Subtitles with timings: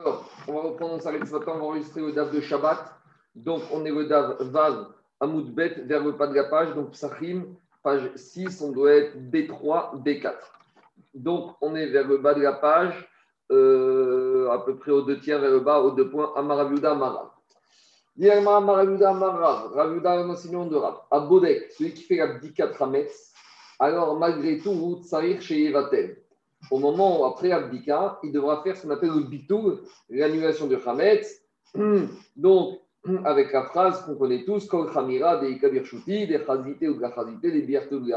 [0.00, 2.94] Alors, on va reprendre, on s'arrête ce matin, on va enregistrer le DAF de Shabbat.
[3.34, 4.86] Donc, on est le DAF Vav
[5.18, 6.72] Amoudbet vers le pas de la page.
[6.74, 10.34] Donc, Psachim, page 6, on doit être B3, B4.
[11.14, 13.08] Donc, on est vers le bas de la page,
[13.50, 17.30] euh, à peu près au deux tiers vers le bas, au deux points, Amaraviuda Amarav.
[18.16, 21.00] Diagma Amaraviuda Amarav, Raviuda, un enseignant de Rav.
[21.10, 23.32] Abodek, celui qui fait la Bdikat Rametz,
[23.80, 26.18] alors malgré tout, Tsarir chez Yevatel.
[26.70, 29.80] Au moment où, après Abdika, il devra faire ce qu'on appelle le bitou,
[30.10, 31.42] l'annulation de Hametz.
[32.36, 32.80] Donc,
[33.24, 37.00] avec la phrase qu'on connaît tous, Kol Khamira, des Ikabir Shuti, des Chazité ou de
[37.00, 38.12] la Chazité, des Bierte ou de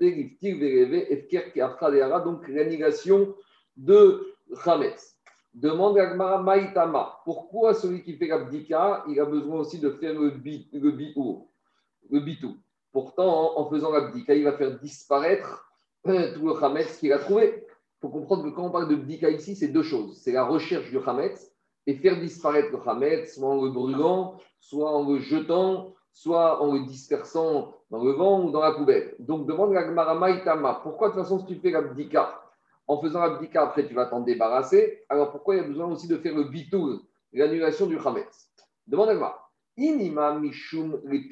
[0.00, 3.34] Giftir, Vereve, Efker, Kiafra, donc l'annulation
[3.76, 4.34] de
[4.64, 5.16] Hametz.
[5.54, 10.18] Demande à Gmara Maïtama, pourquoi celui qui fait l'abdika, il a besoin aussi de faire
[10.18, 12.56] le, bi, le, bitou?
[12.90, 15.71] Pourtant, en faisant l'abdika, il va faire disparaître
[16.04, 17.64] tout le Hametz qu'il a trouvé.
[17.66, 20.20] Il faut comprendre que quand on parle de bdika ici, c'est deux choses.
[20.20, 21.52] C'est la recherche du Hametz
[21.86, 26.74] et faire disparaître le Hametz, soit en le brûlant, soit en le jetant, soit en
[26.74, 29.14] le dispersant dans le vent ou dans la poubelle.
[29.18, 32.42] Donc demande la Gemara Maïtama, pourquoi de toute façon si tu fais l'abdika
[32.86, 35.04] En faisant l'abdika, après tu vas t'en débarrasser?
[35.08, 37.00] Alors pourquoi il y a besoin aussi de faire le bitul,
[37.32, 38.50] l'annulation du Hametz
[38.86, 39.50] Demande à Gemara.
[39.76, 41.28] Inima mishum les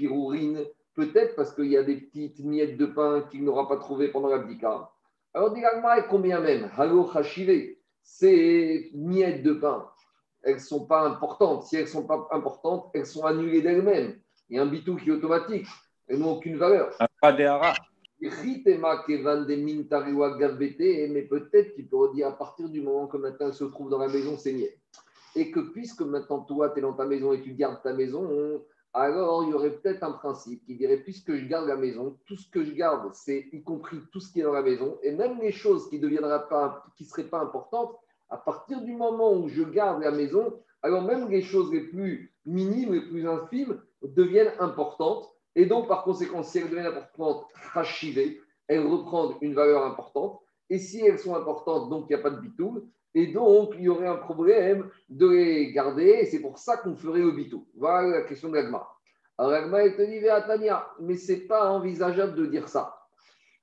[0.94, 4.28] peut-être parce qu'il y a des petites miettes de pain qu'il n'aura pas trouvées pendant
[4.28, 4.90] l'abdika.
[5.32, 5.62] Alors, dit
[6.08, 6.70] combien même?
[6.76, 7.08] Halo
[8.02, 9.88] ces miettes de pain,
[10.42, 11.64] elles ne sont pas importantes.
[11.64, 14.18] Si elles ne sont pas importantes, elles sont annulées d'elles-mêmes.
[14.48, 15.66] Il y a un bitou qui est automatique.
[16.08, 16.96] Elles n'ont aucune valeur.
[17.20, 17.74] Pas des haras.
[18.20, 18.28] Mais
[21.22, 24.08] peut-être qu'il peut dire à partir du moment que maintenant elle se trouve dans la
[24.08, 24.76] maison, c'est niais.
[25.36, 28.28] Et que puisque maintenant toi, tu es dans ta maison et tu gardes ta maison,
[28.92, 32.36] alors il y aurait peut-être un principe qui dirait, puisque je garde la maison, tout
[32.36, 35.12] ce que je garde, c'est y compris tout ce qui est dans la maison, et
[35.12, 36.08] même les choses qui ne
[36.96, 37.96] qui seraient pas importantes,
[38.28, 42.34] à partir du moment où je garde la maison, alors même les choses les plus
[42.46, 48.40] minimes, les plus infimes, deviennent importantes, et donc par conséquent, si elles deviennent importantes, rachivées,
[48.66, 52.30] elles reprennent une valeur importante, et si elles sont importantes, donc il n'y a pas
[52.30, 52.84] de bitoul,
[53.14, 56.94] et donc, il y aurait un problème de les garder, et c'est pour ça qu'on
[56.94, 57.66] ferait le bitou.
[57.76, 58.86] Voilà la question de l'agma.
[59.36, 60.68] Alors, l'agma, te dit,
[61.00, 62.96] mais ce n'est pas envisageable de dire ça.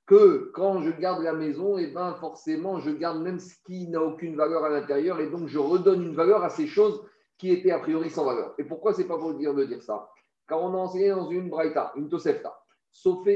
[0.05, 3.89] Que quand je garde la maison, et eh ben forcément, je garde même ce qui
[3.89, 7.05] n'a aucune valeur à l'intérieur, et donc je redonne une valeur à ces choses
[7.37, 8.53] qui étaient a priori sans valeur.
[8.57, 10.09] Et pourquoi c'est pas pour de dire ça?
[10.47, 12.57] Car on a enseigné dans une braïta, une tosefta,
[12.89, 13.27] sauf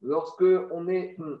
[0.00, 1.36] lorsque on est hmm,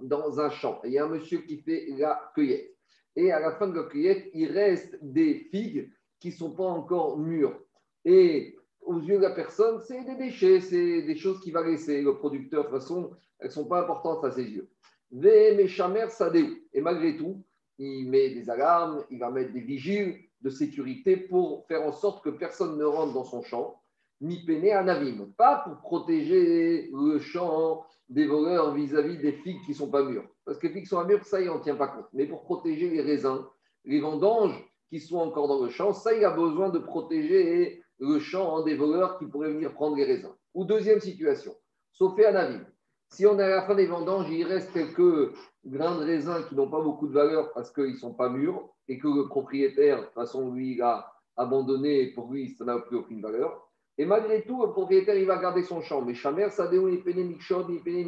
[0.00, 2.73] dans un champ, il y a un monsieur qui fait la cueillette
[3.16, 6.64] et à la fin de la cueillette, il reste des figues qui ne sont pas
[6.64, 7.58] encore mûres.
[8.04, 12.02] Et aux yeux de la personne, c'est des déchets, c'est des choses qu'il va laisser.
[12.02, 14.68] Le producteur, de toute façon, elles ne sont pas importantes à ses yeux.
[15.12, 17.44] Et malgré tout,
[17.78, 22.22] il met des alarmes, il va mettre des vigiles de sécurité pour faire en sorte
[22.24, 23.80] que personne ne rentre dans son champ,
[24.20, 25.28] ni peiner un avim.
[25.36, 30.28] Pas pour protéger le champ des voleurs vis-à-vis des figues qui ne sont pas mûres.
[30.44, 32.08] Parce que sont pas mûres, ça, il n'en tient pas compte.
[32.12, 33.44] Mais pour protéger les raisins,
[33.84, 38.18] les vendanges qui sont encore dans le champ, ça, il a besoin de protéger le
[38.18, 40.32] champ des voleurs qui pourraient venir prendre les raisins.
[40.54, 41.54] Ou deuxième situation,
[41.92, 42.60] sauf un avis.
[43.08, 45.32] Si on est à la fin des vendanges, il reste quelques
[45.64, 48.68] grains de raisins qui n'ont pas beaucoup de valeur parce qu'ils ne sont pas mûrs
[48.88, 52.78] et que le propriétaire, de toute façon, lui, il a abandonné, pour lui, ça n'a
[52.78, 53.68] plus aucune valeur.
[53.96, 56.02] Et malgré tout, le propriétaire, il va garder son champ.
[56.02, 58.04] Mais Chamer, ça il péné Mikshod, il péné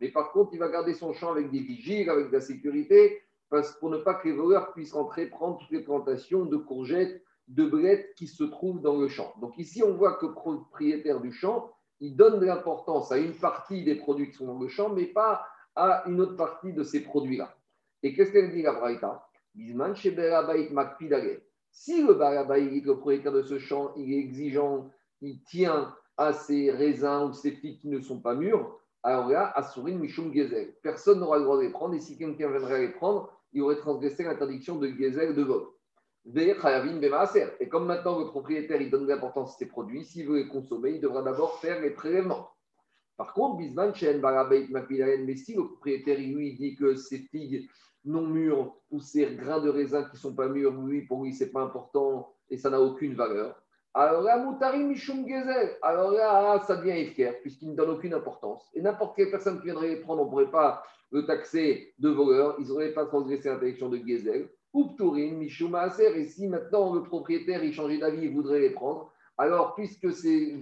[0.00, 3.22] Mais par contre, il va garder son champ avec des vigiles, avec de la sécurité,
[3.48, 7.22] parce, pour ne pas que les voleurs puissent rentrer, prendre toutes les plantations de courgettes,
[7.48, 9.34] de blettes qui se trouvent dans le champ.
[9.40, 13.34] Donc ici, on voit que le propriétaire du champ, il donne de l'importance à une
[13.34, 15.44] partie des produits qui sont dans le champ, mais pas
[15.74, 17.54] à une autre partie de ces produits-là.
[18.02, 19.26] Et qu'est-ce qu'elle dit la Braïta?
[21.72, 24.90] Si le Barabaït, le propriétaire de ce champ, il est exigeant
[25.22, 29.52] il tient à ces raisins ou ces figues qui ne sont pas mûrs, alors là,
[29.56, 30.00] Asurin.
[30.82, 33.78] Personne n'aura le droit de les prendre, et si quelqu'un viendrait les prendre, il aurait
[33.78, 35.66] transgressé l'interdiction de Gezel de vol.
[36.26, 40.92] Et comme maintenant le propriétaire il donne l'importance à ces produits, s'il veut les consommer,
[40.92, 42.50] il devra d'abord faire les prélèvements.
[43.16, 47.68] Par contre, Bisman mais si le propriétaire lui dit que ces figues
[48.04, 51.34] non mûres ou ces grains de raisin qui ne sont pas mûrs, lui, pour lui,
[51.34, 55.26] ce n'est pas important et ça n'a aucune valeur, alors là, Moutari Mishum.
[55.82, 58.70] Alors là, ça devient efker, puisqu'il ne donne aucune importance.
[58.74, 62.08] Et n'importe quelle personne qui viendrait les prendre, on ne pourrait pas le taxer de
[62.08, 62.56] voleur.
[62.60, 64.48] Ils n'auraient pas transgressé l'interdiction de Gezel.
[64.72, 66.16] Ou Mishum Aser.
[66.16, 70.54] Et si maintenant le propriétaire, il changeait d'avis, il voudrait les prendre, alors puisque ces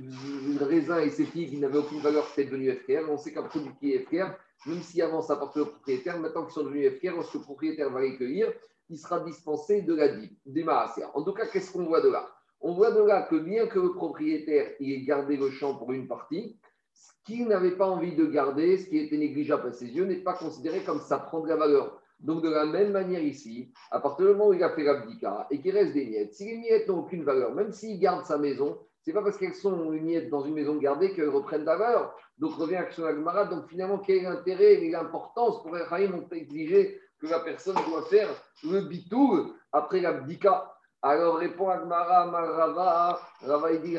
[0.60, 3.10] raisins et ces figues, n'avaient aucune valeur, c'est devenu FKR.
[3.10, 4.30] On sait qu'un produit qui est FKR,
[4.66, 7.90] même si avant ça appartenait au propriétaire, maintenant qu'ils sont devenus FKR, lorsque le propriétaire
[7.90, 8.52] va les cueillir,
[8.88, 12.26] il sera dispensé de la dîme, des En tout cas, qu'est-ce qu'on voit de là?
[12.60, 16.08] On voit de là que bien que le propriétaire ait gardé le champ pour une
[16.08, 16.58] partie,
[16.92, 20.16] ce qu'il n'avait pas envie de garder, ce qui était négligeable à ses yeux, n'est
[20.16, 22.00] pas considéré comme ça prend de la valeur.
[22.20, 25.46] Donc, de la même manière ici, à partir du moment où il a fait l'abdika
[25.50, 28.38] et qu'il reste des miettes, si les miettes n'ont aucune valeur, même s'il garde sa
[28.38, 31.66] maison, c'est pas parce qu'elles sont une miette dans une maison gardée qu'elles reprennent de
[31.66, 32.16] la valeur.
[32.38, 33.44] Donc, revient Action Agmara.
[33.44, 37.76] Donc, finalement, quel est l'intérêt et l'importance pour Echaim On peut exiger que la personne
[37.88, 38.28] doit faire
[38.64, 40.74] le bitou après l'abdika.
[41.02, 43.96] Alors, répond Agmara, Marava, Rava et dit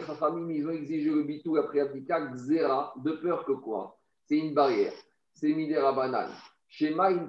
[0.49, 3.97] ils ont exigé le bitou après l'abdika, Xera, de peur que quoi?
[4.25, 4.93] C'est une barrière.
[5.33, 6.31] C'est Midera banane.
[6.67, 7.27] Shema de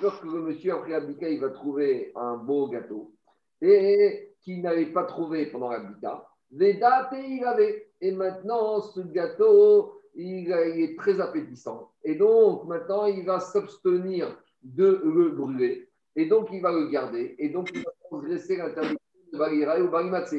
[0.00, 3.12] peur que le monsieur, après l'abdika, il va trouver un beau gâteau.
[3.60, 6.24] Et qu'il n'avait pas trouvé pendant l'abdika.
[6.52, 7.90] Vedate, il avait.
[8.00, 11.90] Et maintenant, ce gâteau, il, est très appétissant.
[12.04, 15.88] Et donc, maintenant, il va s'abstenir de le brûler.
[16.16, 17.34] Et donc, il va le garder.
[17.38, 18.98] Et donc, il va transgresser l'interdiction
[19.32, 20.34] de Balira ou Balimatse.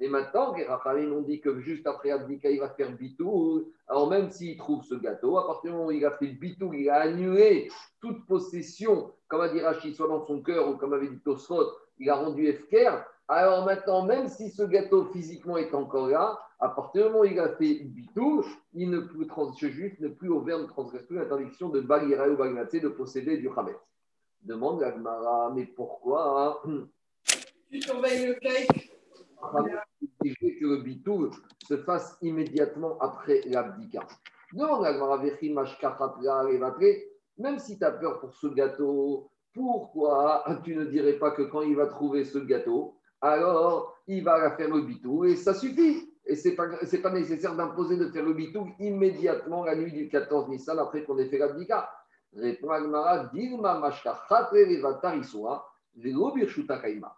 [0.00, 3.72] Mais maintenant, les Rachamim ont dit que juste après Abdika, il va faire bitou.
[3.88, 6.72] Alors, même s'il trouve ce gâteau, à partir du moment où il a fait bitou,
[6.72, 7.68] il a annulé
[8.00, 11.66] toute possession, comme a dit Rachid, soit dans son cœur ou comme avait dit Tosfot,
[11.98, 12.92] il a rendu Efker.
[13.26, 17.24] Alors maintenant, même si ce gâteau physiquement est encore là, à partir du moment où
[17.24, 19.26] il a fait bitou, il ne peut,
[19.58, 23.48] ce juif ne plus ouvert de transgresser l'interdiction de Balira ou Balimatse de posséder du
[23.54, 23.76] Hamet.
[24.42, 26.62] Demande Agmara, mais pourquoi
[27.70, 28.88] Tu surveilles le cake
[30.22, 31.30] que le bitou
[31.66, 34.06] se fasse immédiatement après l'abdika.
[37.38, 41.62] même si tu as peur pour ce gâteau, pourquoi tu ne dirais pas que quand
[41.62, 46.36] il va trouver ce gâteau, alors il va faire le bitou et ça suffit Et
[46.36, 46.68] ce n'est pas,
[47.02, 51.18] pas nécessaire d'imposer de faire le bitou immédiatement la nuit du 14 Nissan après qu'on
[51.18, 51.90] ait fait l'abdika.
[52.34, 53.30] Répond Agmara,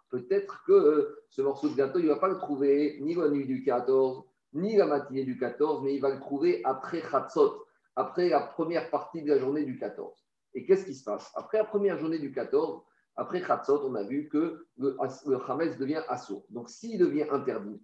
[0.09, 3.29] Peut-être que euh, ce morceau de gâteau, il ne va pas le trouver ni la
[3.29, 4.23] nuit du 14,
[4.53, 7.65] ni la matinée du 14, mais il va le trouver après Khatsot,
[7.95, 10.13] après la première partie de la journée du 14.
[10.53, 11.31] Et qu'est-ce qui se passe?
[11.35, 12.81] Après la première journée du 14,
[13.15, 14.97] après Khatsot, on a vu que le,
[15.27, 16.45] le devient assourd.
[16.49, 17.81] Donc s'il devient interdit,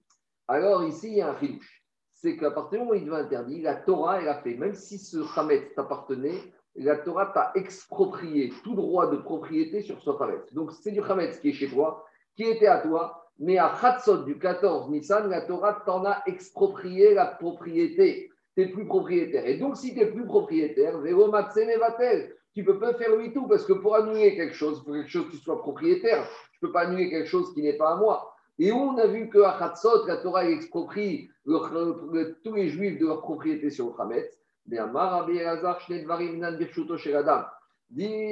[0.48, 1.84] alors ici, il y a un rilouche.
[2.14, 4.74] C'est qu'à partir du moment où il devient interdit, la Torah, elle a fait, même
[4.74, 10.54] si ce Hametz t'appartenait, la Torah t'a exproprié tout droit de propriété sur ce Hametz.
[10.54, 14.24] Donc, c'est du Hametz qui est chez toi, qui était à toi, mais à Chatzot
[14.24, 18.32] du 14 Nissan, la Torah t'en a exproprié la propriété.
[18.56, 19.46] Tu n'es plus propriétaire.
[19.46, 21.00] Et donc, si tu n'es plus propriétaire,
[22.54, 25.30] tu peux pas faire oui tout, parce que pour annuler quelque chose, pour quelque chose
[25.30, 28.34] qui soit propriétaire, je ne peux pas annuler quelque chose qui n'est pas à moi.
[28.60, 33.22] Et on a vu que à Chatzot, la Torah exproprie tous les juifs de leur
[33.22, 34.42] propriété sur le Hametz.
[34.68, 34.78] Dit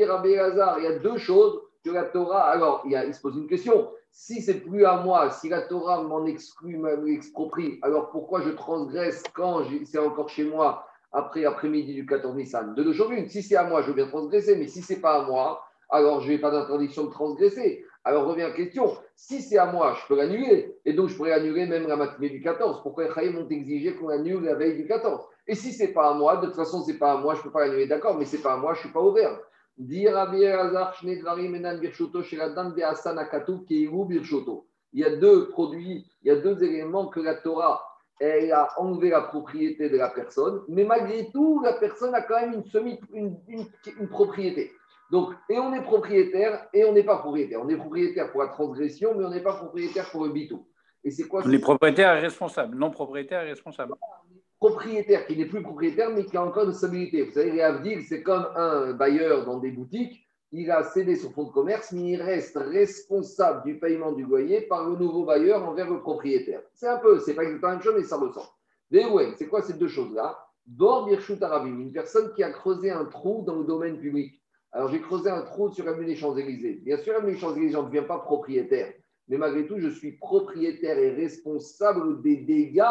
[0.04, 2.50] Rabbi il y a deux choses que la Torah.
[2.50, 3.90] Alors, il, se pose une question.
[4.12, 9.24] Si c'est plus à moi, si la Torah m'en exclut, m'exproprie, alors pourquoi je transgresse
[9.34, 12.76] quand c'est encore chez moi après l'après-midi du 14 Nissan?
[12.76, 13.30] De deux choses une.
[13.30, 16.22] Si c'est à moi, je veux bien transgresser, mais si c'est pas à moi, alors
[16.22, 17.86] je n'ai pas d'interdiction de transgresser.
[18.04, 21.32] Alors revient la question, si c'est à moi, je peux l'annuler, et donc je pourrais
[21.32, 22.84] annuler même la matinée du 14.
[22.84, 26.10] Pourquoi les Chaïm ont exigé qu'on annule la veille du 14 Et si c'est pas
[26.10, 28.18] à moi, de toute façon, c'est pas à moi, je ne peux pas l'annuler, d'accord,
[28.18, 29.40] mais c'est pas à moi, je ne suis pas ouvert.
[29.78, 30.02] Il
[35.00, 37.86] y a deux produits, il y a deux éléments que la Torah,
[38.20, 42.40] elle a enlevé la propriété de la personne, mais malgré tout, la personne a quand
[42.40, 44.72] même une, semi, une, une propriété.
[45.12, 47.62] Donc, et on est propriétaire et on n'est pas propriétaire.
[47.62, 50.66] On est propriétaire pour la transgression, mais on n'est pas propriétaire pour le bitou.
[51.04, 53.94] Et c'est quoi On est propriétaire et responsable, non propriétaire et responsable.
[54.60, 57.24] Propriétaire qui n'est plus propriétaire, mais qui a encore une stabilité.
[57.24, 60.26] Vous savez, les c'est comme un bailleur dans des boutiques.
[60.52, 64.62] Il a cédé son fonds de commerce, mais il reste responsable du paiement du loyer
[64.62, 66.62] par le nouveau bailleur envers le propriétaire.
[66.74, 69.36] C'est un peu, c'est pas exactement la même chose, mais ça ressemble.
[69.38, 70.38] c'est quoi ces deux choses-là?
[70.66, 74.42] Bord Birchut Arabim, une personne qui a creusé un trou dans le domaine public
[74.76, 76.82] alors j'ai creusé un trou sur l'avenue des Champs-Élysées.
[76.84, 78.92] Bien sûr, l'avenue des Champs-Élysées, je ne deviens pas propriétaire.
[79.30, 82.84] Mais malgré tout, je suis propriétaire et responsable des dégâts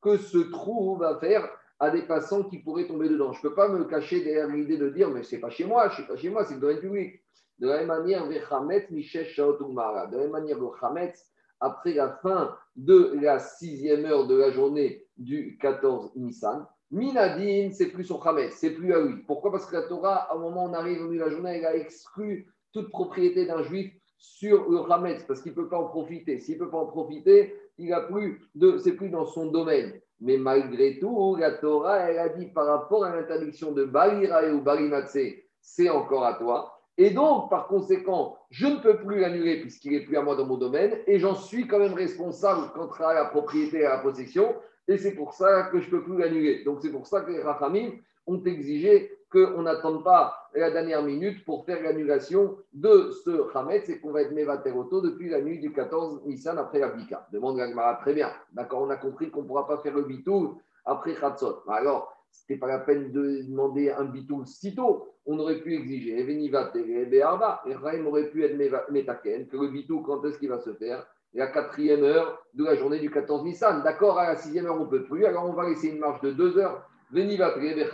[0.00, 1.48] que ce trou va faire
[1.78, 3.32] à des passants qui pourraient tomber dedans.
[3.32, 5.64] Je ne peux pas me cacher derrière l'idée de dire, mais ce n'est pas chez
[5.64, 7.22] moi, je suis pas chez moi, c'est le domaine public.
[7.58, 13.38] De la même manière, de la même manière, le Hametz, après la fin de la
[13.38, 18.94] sixième heure de la journée du 14 Nissan, Minadine, c'est plus son Khamet, c'est plus
[18.94, 18.98] à.
[19.26, 19.50] Pourquoi?
[19.50, 21.66] Parce que la Torah, au moment où on arrive au milieu de la journée, elle
[21.66, 25.88] a exclu toute propriété d'un juif sur le Khamet, parce qu'il ne peut pas en
[25.88, 26.38] profiter.
[26.38, 30.00] S'il ne peut pas en profiter, il a plus de, c'est plus dans son domaine.
[30.20, 34.62] Mais malgré tout, la Torah, elle a dit par rapport à l'interdiction de Balira ou
[34.62, 35.18] Balimatse,
[35.60, 36.72] c'est encore à toi.
[36.98, 40.46] Et donc, par conséquent, je ne peux plus l'annuler puisqu'il n'est plus à moi dans
[40.46, 43.98] mon domaine et j'en suis quand même responsable quant à la propriété et à la
[43.98, 44.54] possession.
[44.88, 46.64] Et c'est pour ça que je ne peux plus l'annuler.
[46.64, 47.90] Donc, c'est pour ça que les Rachamim
[48.26, 54.00] ont exigé qu'on n'attende pas la dernière minute pour faire l'annulation de ce Hametz et
[54.00, 57.26] qu'on va être Mevateroto depuis la nuit du 14 Nissan après l'Abdika.
[57.32, 58.30] Demande Gagmara, très bien.
[58.52, 61.62] D'accord, on a compris qu'on ne pourra pas faire le bitou après Khatsot.
[61.68, 65.08] Alors, ce n'était pas la peine de demander un bitou sitôt.
[65.26, 67.08] On aurait pu exiger Evenivat et.
[67.10, 68.56] Et Raim aurait pu être
[68.90, 71.06] Metaken, que le bitou, quand est-ce qu'il va se faire?
[71.34, 73.82] La quatrième heure de la journée du 14 Nissan.
[73.82, 75.26] D'accord, à la sixième heure, on ne peut plus.
[75.26, 76.88] Alors, on va laisser une marge de deux heures.
[77.10, 77.84] Venivat et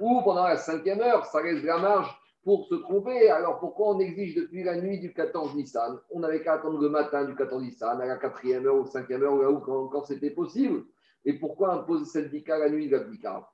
[0.00, 3.28] ou pendant la cinquième heure, ça reste la marge pour se tromper.
[3.28, 5.98] Alors pourquoi on exige depuis la nuit du 14 Nissan?
[6.10, 9.22] On n'avait qu'à attendre le matin du 14 Nissan, à la quatrième heure ou cinquième
[9.22, 10.84] heure, là où encore c'était possible.
[11.24, 13.48] Et pourquoi imposer cette dika la nuit de la dika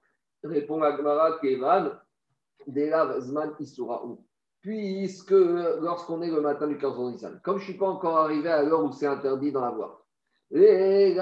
[0.45, 1.91] Répond Agmara Kevan,
[2.67, 4.25] Delav Zman Isuraou.
[4.61, 8.49] Puisque lorsqu'on est le matin du 14 Nissan, comme je ne suis pas encore arrivé
[8.49, 10.07] à l'heure où c'est interdit dans la voie,
[10.53, 11.17] et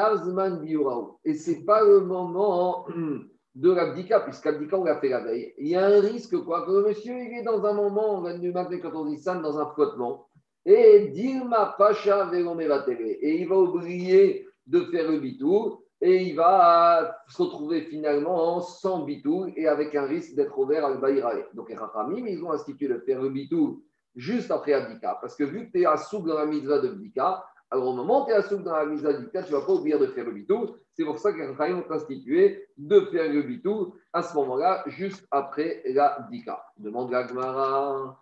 [1.34, 2.86] ce n'est pas le moment
[3.54, 5.54] de l'abdika, puisqu'abdika, on l'a fait la veille.
[5.58, 8.20] Il y a un risque, quoi, que le monsieur, il est dans un moment, on
[8.20, 10.28] va du matin quand on dit ça, dans un flottement,
[10.66, 17.42] et Dilma Pacha et il va oublier de faire le bitou, et il va se
[17.42, 22.26] retrouver finalement sans bitou, et avec un risque d'être ouvert à le Donc les Rachamim,
[22.26, 23.84] ils ont institué de faire le bitou
[24.16, 27.44] juste après abdika, parce que vu que tu es à dans la mitzvah de abdika,
[27.74, 29.72] alors, au moment où tu es assoupli dans la mise à tu ne vas pas
[29.72, 30.76] oublier de faire le bitou.
[30.92, 35.82] C'est pour ça qu'ils ont institué de faire le bitou à ce moment-là, juste après
[35.86, 36.64] la dika.
[36.78, 38.16] Demande la Gemara,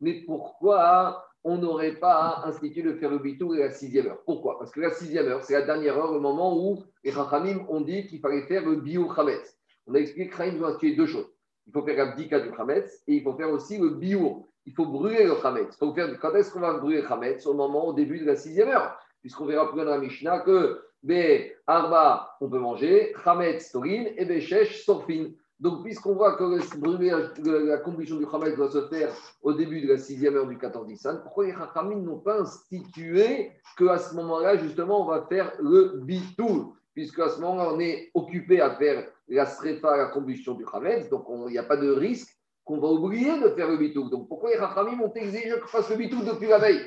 [0.00, 4.22] mais pourquoi on n'aurait pas institué de faire le bitou à la sixième heure?
[4.24, 4.58] Pourquoi?
[4.58, 7.82] Parce que la sixième heure, c'est la dernière heure, le moment où les Rachamim ont
[7.82, 9.58] dit qu'il fallait faire le bio Chametz.
[9.86, 11.30] On a expliqué que Chaim ont institué deux choses.
[11.66, 14.72] Il faut faire la dika du Chametz et il faut faire aussi le bio il
[14.72, 15.76] faut brûler le Hametz.
[15.76, 18.98] Quand est-ce qu'on va brûler le Hametz Au moment, au début de la sixième heure.
[19.20, 24.24] Puisqu'on verra plus dans la Mishnah que Be Arba, on peut manger, Hametz, Torin, et
[24.24, 25.26] Beshesh, Sorfin.
[25.60, 27.12] Donc, puisqu'on voit que brûler
[27.44, 29.10] la combustion du Hametz doit se faire
[29.42, 33.52] au début de la sixième heure du 14 Nissan, pourquoi les Hachamim n'ont pas institué
[33.78, 38.60] qu'à ce moment-là, justement, on va faire le bitou Puisqu'à ce moment-là, on est occupé
[38.60, 42.38] à faire la srefa, la combustion du Hametz, donc il n'y a pas de risque
[42.64, 44.08] qu'on va oublier de faire le bitou.
[44.08, 46.80] Donc pourquoi les Rachamim ont exigé que fasse le bitou depuis la veille?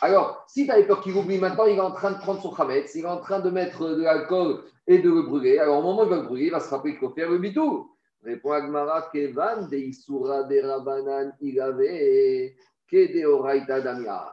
[0.00, 2.52] Alors, si tu avais peur qu'il oublie maintenant, il est en train de prendre son
[2.52, 5.58] khametz, il est en train de mettre de l'alcool et de le brûler.
[5.58, 7.30] Alors au moment où il va le brûler, il va se rappeler qu'il faut faire
[7.30, 7.90] le bitou.
[8.24, 11.80] Répond Agmara Kevan de Isura de Rabanan Ilave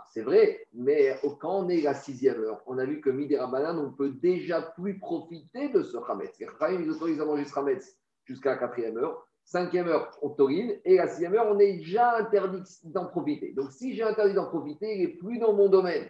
[0.10, 3.78] C'est vrai, mais quand on est la sixième heure, on a vu que midi Rabanan,
[3.78, 6.40] on peut déjà plus profiter de ce khametz.
[6.40, 10.30] Les Rachamim, ils autorisent à manger ce khametz jusqu'à la quatrième heure cinquième heure, on
[10.30, 13.54] taurine, et la sixième heure, on est déjà interdit d'en profiter.
[13.54, 16.04] Donc, si j'ai interdit d'en profiter, il n'est plus dans mon domaine.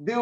[0.00, 0.16] À ce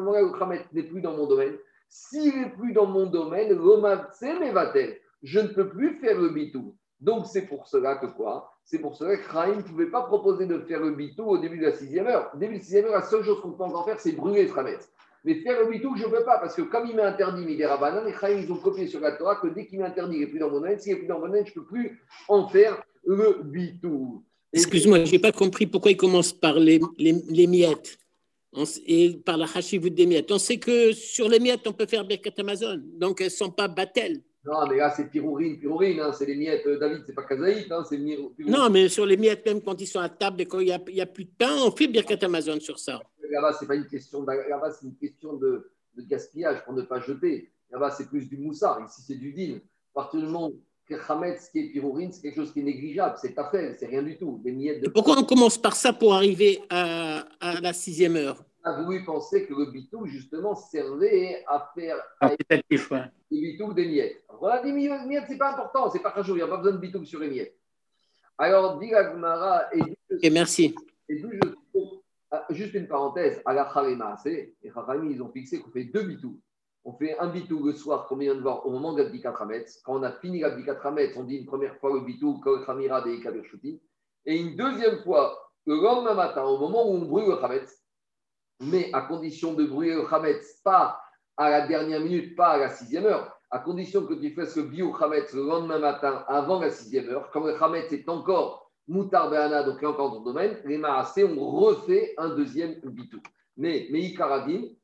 [0.00, 1.58] moment-là, le Khamet n'est plus dans mon domaine.
[1.88, 3.50] S'il n'est plus dans mon domaine,
[5.22, 6.74] je ne peux plus faire le bitou.
[6.98, 8.50] Donc, c'est pour cela que quoi?
[8.64, 11.58] C'est pour cela que Rahim ne pouvait pas proposer de faire le bitou au début
[11.58, 12.30] de la sixième heure.
[12.34, 14.46] Au début de la sixième heure, la seule chose qu'on peut encore faire, c'est brûler
[14.46, 14.78] le Khamet.
[15.24, 17.76] Mais faire le bitou, je ne peux pas, parce que comme il m'a interdit Midera
[17.76, 20.26] Banan, les Chaim, ils ont copié sur la Torah que dès qu'il m'interdit, il n'est
[20.26, 20.78] plus dans mon domaine.
[20.78, 24.22] S'il n'est plus dans mon domaine, je ne peux plus en faire le bitou.
[24.52, 27.98] Excuse-moi, je n'ai pas compris pourquoi il commence par les, les, miettes
[28.86, 30.30] et par la hachivut des miettes.
[30.30, 33.50] On sait que sur les miettes, on peut faire Birkat Amazon, donc elles ne sont
[33.50, 34.22] pas battelles.
[34.46, 37.70] Non, mais là, c'est pirourine, pirourine, hein, c'est les miettes, euh, David, c'est pas kazaït,
[37.72, 40.60] hein, c'est Non, mais sur les miettes, même quand ils sont à table et quand
[40.60, 43.00] il n'y a, a, plus de pain, on fait Birkat Amazon sur ça
[43.30, 47.00] là-bas, ce n'est pas une question, là c'est une question de, gaspillage pour ne pas
[47.00, 47.50] jeter.
[47.70, 48.84] Là-bas, c'est plus du moussard.
[48.86, 49.56] Ici, c'est du din.
[49.94, 50.52] À partir du moment
[50.88, 53.16] que Hametz, qui est pyrourine, c'est quelque chose qui est négligeable.
[53.20, 54.40] C'est pas fait, c'est rien du tout.
[54.44, 54.88] Des miettes de...
[54.88, 57.24] Pourquoi on commence par ça pour arriver à,
[57.60, 58.44] la sixième heure?
[58.66, 61.96] A voulu penser que le bitou, justement, servait à faire.
[62.20, 63.04] Un ouais.
[63.30, 64.24] Des bitou des miettes.
[64.40, 65.88] Voilà, des miettes, c'est pas important.
[65.90, 67.56] C'est pas très Il n'y a pas besoin de bitou sur les miettes.
[68.38, 69.82] Alors, dit Gmara et.
[70.22, 70.74] Et merci.
[71.08, 71.38] Et d'où je
[72.32, 73.96] ah, juste une parenthèse, à la les
[75.12, 76.40] ils ont fixé qu'on fait deux bitous.
[76.84, 79.30] On fait un bitou le soir, comme on vient de voir, au moment de l'abdikat
[79.30, 79.80] Rametz.
[79.84, 83.00] Quand on a fini l'abdikat Rametz, on dit une première fois le bitou, Kol Khamira
[83.02, 83.10] de
[84.26, 87.85] Et une deuxième fois, le lendemain matin, au moment où on brûle le Rametz,
[88.60, 91.00] mais à condition de brûler le Rametz, pas
[91.36, 94.64] à la dernière minute, pas à la sixième heure, à condition que tu fasses le
[94.64, 99.30] bio Hametz le lendemain matin, avant la sixième heure, quand le Hametz est encore Moutar
[99.30, 103.20] Be'ana, donc là encore dans le domaine, les Maasé, on refait un deuxième bitou.
[103.56, 104.14] Mais, mais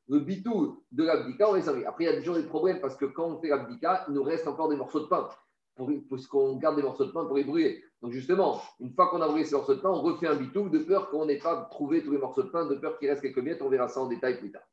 [0.08, 3.04] le bitou de l'abdika, on les Après, il y a toujours des problèmes parce que
[3.04, 5.28] quand on fait l'abdika, il nous reste encore des morceaux de pain.
[5.76, 5.90] pour,
[6.30, 7.84] qu'on garde des morceaux de pain pour les brûler.
[8.02, 10.68] Donc justement, une fois qu'on a brûlé ces morceaux de pain, on refait un bitou
[10.68, 13.22] de peur qu'on n'ait pas trouvé tous les morceaux de pain, de peur qu'il reste
[13.22, 13.62] quelques miettes.
[13.62, 14.66] On verra ça en détail plus tard.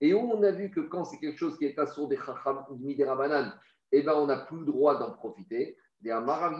[0.00, 3.52] Et où on a vu que quand c'est quelque chose qui est assourd des banane,
[3.90, 5.76] eh ben on n'a plus le droit d'en profiter.
[6.02, 6.50] Il y a un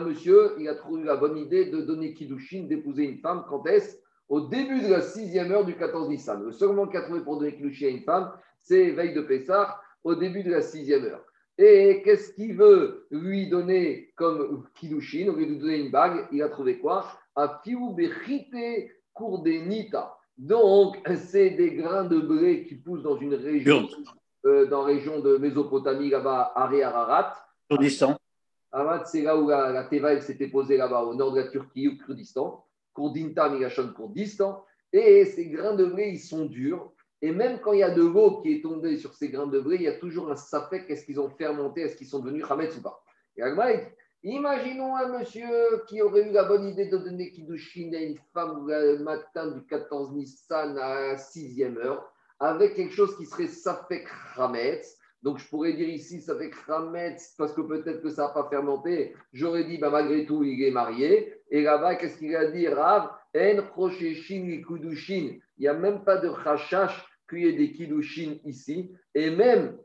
[0.00, 3.44] monsieur, il a trouvé la bonne idée de donner Kiddushin, d'épouser une femme.
[3.48, 3.98] Quand est-ce?
[4.28, 6.42] Au début de la sixième heure du 14 Nissan.
[6.42, 9.20] Le second moment qu'il a trouvé pour donner Kiddushin à une femme, c'est veille de
[9.20, 11.24] Pessah, au début de la sixième heure.
[11.58, 16.28] Et qu'est-ce qu'il veut lui donner comme Kiddushin Au lieu de lui donner une bague,
[16.32, 17.06] il a trouvé quoi?
[17.34, 17.62] A
[19.24, 20.18] Nita.
[20.36, 23.88] Donc, c'est des grains de blé qui poussent dans une région,
[24.44, 27.34] euh, dans la région de Mésopotamie, là-bas, à Ararat.
[27.70, 28.18] Kurdistan.
[28.70, 31.96] Ararat, c'est là où la, la s'était posée, là-bas, au nord de la Turquie, au
[32.04, 32.66] Kurdistan.
[32.94, 34.62] Kurdinta, Migashon, Kurdistan.
[34.92, 36.92] Et ces grains de blé, ils sont durs.
[37.22, 39.60] Et même quand il y a de l'eau qui est tombée sur ces grains de
[39.60, 40.88] blé, il y a toujours un sapek.
[40.90, 43.02] Est-ce qu'ils ont fermenté Est-ce qu'ils sont devenus Hametz ou pas
[43.36, 43.42] Et
[44.22, 48.66] Imaginons un monsieur qui aurait eu la bonne idée de donner Kiddushin à une femme
[48.66, 54.98] le matin du 14 Nissan à 6e heure, avec quelque chose qui serait Safek Hametz.
[55.22, 59.14] Donc je pourrais dire ici Safek Hametz parce que peut-être que ça n'a pas fermenté.
[59.32, 61.34] J'aurais dit bah, malgré tout il est marié.
[61.50, 63.10] Et là-bas, qu'est-ce qu'il a dit Rav?
[63.36, 63.62] En
[65.58, 68.92] Il n'y a même pas de Chachash qu'il y ait des Kiddushin ici.
[69.14, 69.76] Et même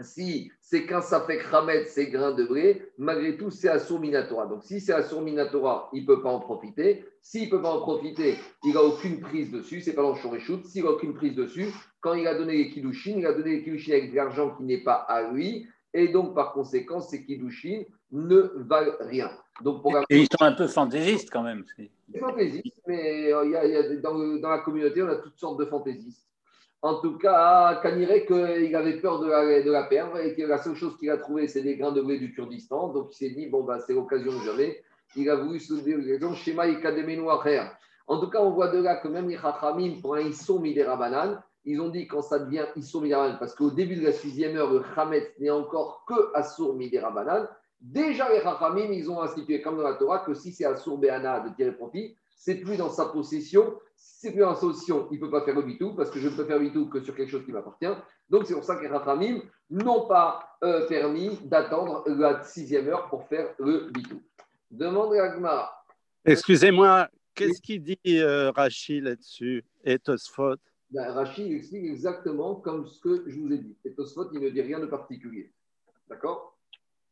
[0.00, 4.46] si c'est qu'un safek ramet, c'est grain de blé, malgré tout, c'est Assur Minatora.
[4.46, 7.04] Donc, si c'est Assur Minatora, il ne peut pas en profiter.
[7.20, 9.80] S'il ne peut pas en profiter, il n'a aucune prise dessus.
[9.80, 10.64] C'est pas dans shoot.
[10.66, 13.64] S'il n'a aucune prise dessus, quand il a donné les Kiddushin, il a donné les
[13.64, 15.66] Kiddushin avec de l'argent qui n'est pas à lui.
[15.94, 19.30] Et donc, par conséquent, ces Kiddushin ne valent rien.
[19.62, 21.64] Donc, pour Et ils sont un peu fantaisistes quand même.
[22.12, 26.26] C'est fantaisistes, mais euh, y a, dans, la communauté, on a toutes sortes de fantaisistes.
[26.80, 30.58] En tout cas, Kanirek, qu'il avait peur de la, de la, perdre et que la
[30.58, 32.88] seule chose qu'il a trouvée, c'est des grains de blé du Kurdistan.
[32.92, 34.82] Donc, il s'est dit, bon, bah, c'est l'occasion de jamais.
[35.16, 35.98] Il a voulu se dire,
[36.34, 36.76] schéma et
[38.06, 40.96] En tout cas, on voit de là que même les Chachamim, pour un Issour Midera
[41.64, 44.72] ils ont dit quand ça devient Issour Midera parce qu'au début de la sixième heure,
[44.72, 47.10] le Chametz n'est encore que Assour Midera
[47.80, 51.40] Déjà, les Chachamim, ils ont institué, comme dans la Torah, que si c'est Assour Béana
[51.40, 53.78] de tirer profit, c'est plus dans sa possession.
[53.96, 56.18] Si c'est plus dans sa possession, il ne peut pas faire le bitou parce que
[56.18, 57.86] je ne peux faire le bitou que sur quelque chose qui m'appartient.
[58.30, 63.08] Donc c'est pour ça que les Rachamim n'ont pas euh, permis d'attendre la sixième heure
[63.08, 64.22] pour faire le bitou.
[64.70, 65.84] Demande à Agmara.
[66.24, 70.56] Excusez-moi, qu'est-ce qu'il dit euh, Rachid là-dessus et Tosfot
[70.90, 73.76] ben, Rachid explique exactement comme ce que je vous ai dit.
[73.84, 75.52] Et Tosfot, il ne dit rien de particulier.
[76.08, 76.57] D'accord?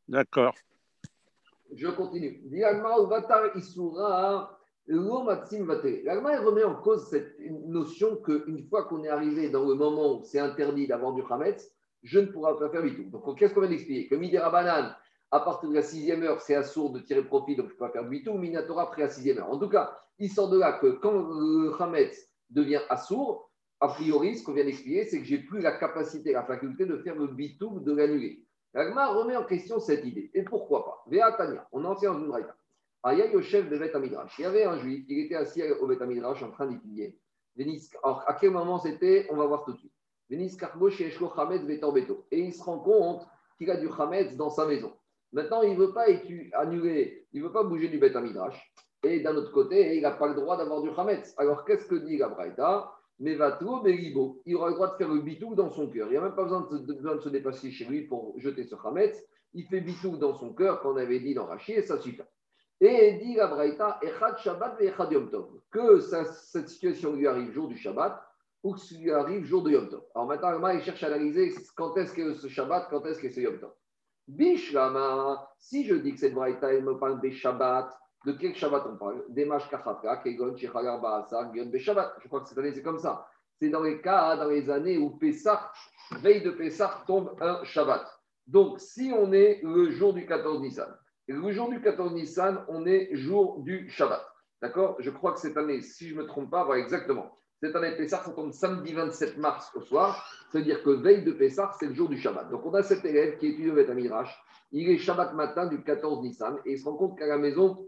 [0.09, 0.55] D'accord.
[1.75, 2.43] Je continue.
[2.51, 2.97] L'Agma
[6.41, 10.39] remet en cause cette notion qu'une fois qu'on est arrivé dans le moment où c'est
[10.39, 13.05] interdit d'avoir du Hametz, je ne pourrai pas faire du.
[13.07, 14.07] Donc, qu'est-ce qu'on vient d'expliquer?
[14.07, 14.95] Que Midera Banane,
[15.33, 17.85] à partir de la sixième heure, c'est assourd de tirer profit, donc je ne peux
[17.87, 18.35] pas faire du tout.
[18.35, 19.51] Minatora après la sixième heure.
[19.51, 24.39] En tout cas, il sort de là que quand le Hametz devient assourd, a priori,
[24.39, 27.27] ce qu'on vient d'expliquer, c'est que j'ai plus la capacité, la faculté de faire le
[27.27, 28.46] bitou, de l'annuler.
[28.77, 30.31] L'Agma remet en question cette idée.
[30.35, 31.03] Et pourquoi pas?
[31.07, 32.55] Véa Tania, on en sait une braïta.
[33.03, 34.39] Aya chef de Betamidrash.
[34.39, 37.19] Il y avait un juif, il était assis au Betamidrash en train d'étudier.
[38.03, 39.27] Alors, à quel moment c'était?
[39.31, 39.95] On va voir tout de suite.
[40.29, 40.51] Et il
[42.53, 44.93] se rend compte qu'il a du Hametz dans sa maison.
[45.33, 46.05] Maintenant, il ne veut pas
[46.53, 48.75] annuler, il ne veut pas bouger du Betamidrash.
[49.05, 51.33] Et d'un autre côté, il n'a pas le droit d'avoir du Hametz.
[51.39, 52.29] Alors, qu'est-ce que dit la
[53.19, 54.43] Mevatro Beribo.
[54.47, 56.09] Il aura le droit de faire le bitou dans son cœur.
[56.09, 59.25] Il n'y a même pas besoin de, se dépasser chez lui pour jeter ce Hametz.
[59.55, 62.21] Il fait bitou dans son cœur, qu'on avait dit dans Rachid, et ça suffit.
[62.81, 67.69] Et dit la Braïta, Echad Shabbat et Yom Tov, que cette situation lui arrive jour
[67.69, 68.23] du Shabbat
[68.63, 70.03] ou que ça lui arrive jour de Yom Tov.
[70.15, 73.43] Alors maintenant, il cherche à analyser quand est-ce que ce Shabbat, quand est-ce que c'est
[73.43, 73.73] Yom Tov.
[74.29, 78.83] Bishlama, si je dis que cette Braïta, elle me parle des Shabbats, de quel Shabbat
[78.87, 82.17] on parle Des Kachatra, Kegon, Shechagar, Baasar, Gion, Shabbat.
[82.21, 83.25] Je crois que cette année, c'est comme ça.
[83.61, 85.71] C'est dans les cas, dans les années où Pessah,
[86.21, 88.05] veille de Pessah, tombe un Shabbat.
[88.49, 90.93] Donc, si on est le jour du 14 Nissan,
[91.29, 94.27] le jour du 14 Nissan, on est jour du Shabbat.
[94.61, 94.97] D'accord?
[94.99, 97.31] Je crois que cette année, si je ne me trompe pas, voilà exactement.
[97.63, 100.29] Cette année, Pessah, ça tombe samedi 27 mars au soir.
[100.51, 102.51] C'est-à-dire que veille de Pessah, c'est le jour du Shabbat.
[102.51, 104.37] Donc, on a cet élève qui étudie au Midrash.
[104.73, 107.87] Il est Shabbat matin du 14 Nissan et il se rend compte qu'à la maison,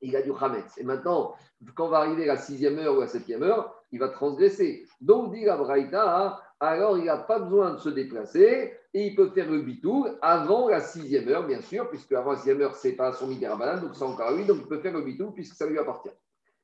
[0.00, 0.78] il a du Hametz.
[0.78, 1.34] Et maintenant,
[1.74, 4.86] quand va arriver la sixième heure ou la septième heure, il va transgresser.
[5.00, 9.30] Donc, dit la Braïta, alors il n'a pas besoin de se déplacer et il peut
[9.30, 12.92] faire le bitou avant la sixième heure, bien sûr, puisque avant la sixième heure, c'est
[12.92, 15.66] pas son banane, donc c'est encore lui, donc il peut faire le bitou puisque ça
[15.66, 16.10] lui appartient.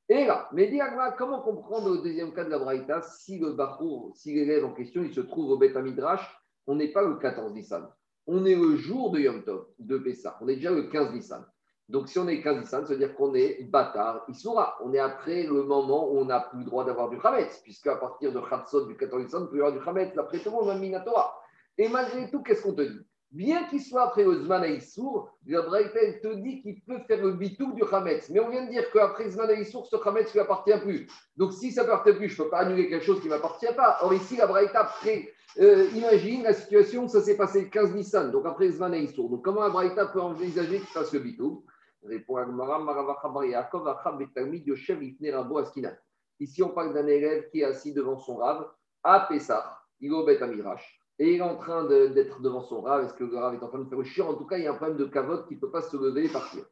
[0.09, 4.12] Et là, mais Agma, comment comprendre le deuxième cas de la Braïta si le Bachour,
[4.14, 6.29] si l'élève en question, il se trouve au Beth Midrash,
[6.66, 7.88] on n'est pas le 14 Nissan.
[8.27, 10.38] On est le jour de Yom Tov, de Pessah.
[10.40, 11.45] On est déjà le 15 Nissan.
[11.88, 14.79] Donc, si on est 15 Nissan, ça veut dire qu'on est bâtard, Issoura.
[14.83, 17.87] On est après le moment où on n'a plus le droit d'avoir du Khametz, puisque
[17.87, 20.16] à partir de Khatsot du 14 Nissan, on peut y avoir du Khametz.
[20.16, 21.38] Après tout le monde, Minatora.
[21.79, 23.01] Et malgré tout, qu'est-ce qu'on te dit?
[23.33, 27.33] Bien qu'il soit après le Zman Aïssour, la Braïta, te dit qu'il peut faire le
[27.33, 28.29] bitou du Khametz.
[28.29, 31.07] Mais on vient de dire qu'après Zman Aïssour, ce Khametz ne lui appartient plus.
[31.38, 33.33] Donc, si ça ne appartient plus, je ne peux pas annuler quelque chose qui ne
[33.33, 33.97] m'appartient pas.
[34.03, 34.92] Or, ici, la Braïta,
[35.61, 39.31] euh, imagine la situation, ça s'est passé le 15 Nissan, donc après Zman Aïssour.
[39.31, 41.64] Donc, comment la Braïta peut envisager qu'il fasse le bitou
[42.03, 45.97] Répond Agmara, Maravacha Bar Yaakov, Achab Betalmid, Yoshev, Ifne Rabo Askinan.
[46.41, 48.69] Ici, on parle d'un élève qui est assis devant son rave
[49.05, 50.27] à Pessah, il est au
[51.19, 53.05] et il est en train d'être devant son rave.
[53.05, 54.65] Est-ce que le rave est en train de faire le chien En tout cas, il
[54.65, 56.65] y a un problème de cavote qui ne peut pas se lever et partir.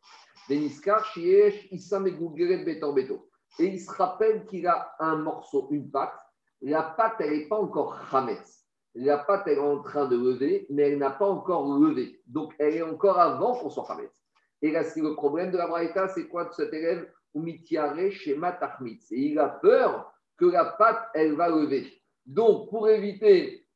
[0.49, 3.29] Deniskar, Shiesh, Issam et Beto.
[3.59, 6.19] Et il se rappelle qu'il a un morceau, une pâte.
[6.63, 8.65] La pâte, elle n'est pas encore Hametz.
[8.95, 12.21] La pâte, elle est en train de lever, mais elle n'a pas encore levé.
[12.27, 14.20] Donc, elle est encore avant qu'on soit Hametz.
[14.63, 19.11] Et là, le problème de la Braïta, c'est quoi de cet élève Umitiare Shema Tachmitz.
[19.13, 21.87] Et il a peur que la pâte, elle va lever.
[22.27, 23.67] Donc, pour éviter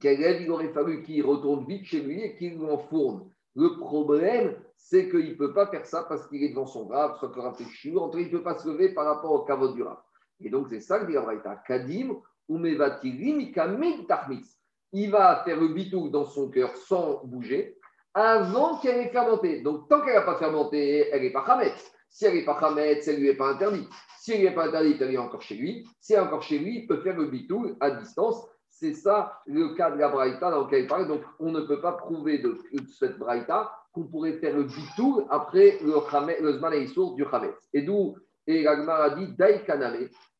[0.00, 3.30] qu'elle lève, il aurait fallu qu'il retourne vite chez lui et qu'il l'enfourne.
[3.54, 7.18] Le problème, c'est qu'il ne peut pas faire ça parce qu'il est devant son grave,
[7.18, 9.44] soit que réfléchit, en tout cas, il ne peut pas se lever par rapport au
[9.44, 9.98] caveau du rave.
[10.40, 11.56] Et donc, c'est ça que dit la Braïta.
[11.66, 12.16] Kadim,
[12.48, 13.52] umevatirim,
[14.06, 14.56] tachmitz.
[14.92, 17.79] Il va faire le bitou dans son cœur sans bouger
[18.14, 19.60] avant qu'elle ait fermenté.
[19.60, 21.92] Donc, tant qu'elle n'a pas fermenté, elle n'est pas Hametz.
[22.08, 23.88] Si elle n'est pas Hametz, elle ne lui est pas interdite.
[24.18, 25.88] Si elle n'est pas interdite, elle est encore chez lui.
[26.00, 28.46] Si elle est encore chez lui, il peut faire le bitou à distance.
[28.68, 31.06] C'est ça le cas de la Braïta dans lequel il parle.
[31.06, 32.58] Donc, on ne peut pas prouver de,
[32.98, 37.54] cette Braïta qu'on pourrait faire le bitou après le, Hametz- le Zman Aïssour du Hametz.
[37.72, 39.34] Et d'où, et Ragmar a dit.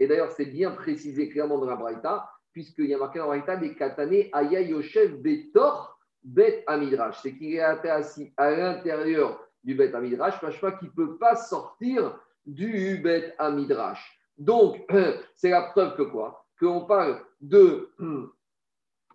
[0.00, 3.38] Et d'ailleurs, c'est bien précisé clairement dans la Braïta, puisqu'il y a marqué dans la
[3.38, 7.20] Braïta des Katane Aya Yoshev Betor Bet Amidrash.
[7.22, 12.18] C'est qu'il est assis à l'intérieur du Bet Amidrash, pas qu'il ne peut pas sortir
[12.46, 14.18] du Bet Amidrash.
[14.38, 14.84] Donc,
[15.36, 16.46] c'est la preuve que quoi?
[16.58, 17.90] Qu'on parle de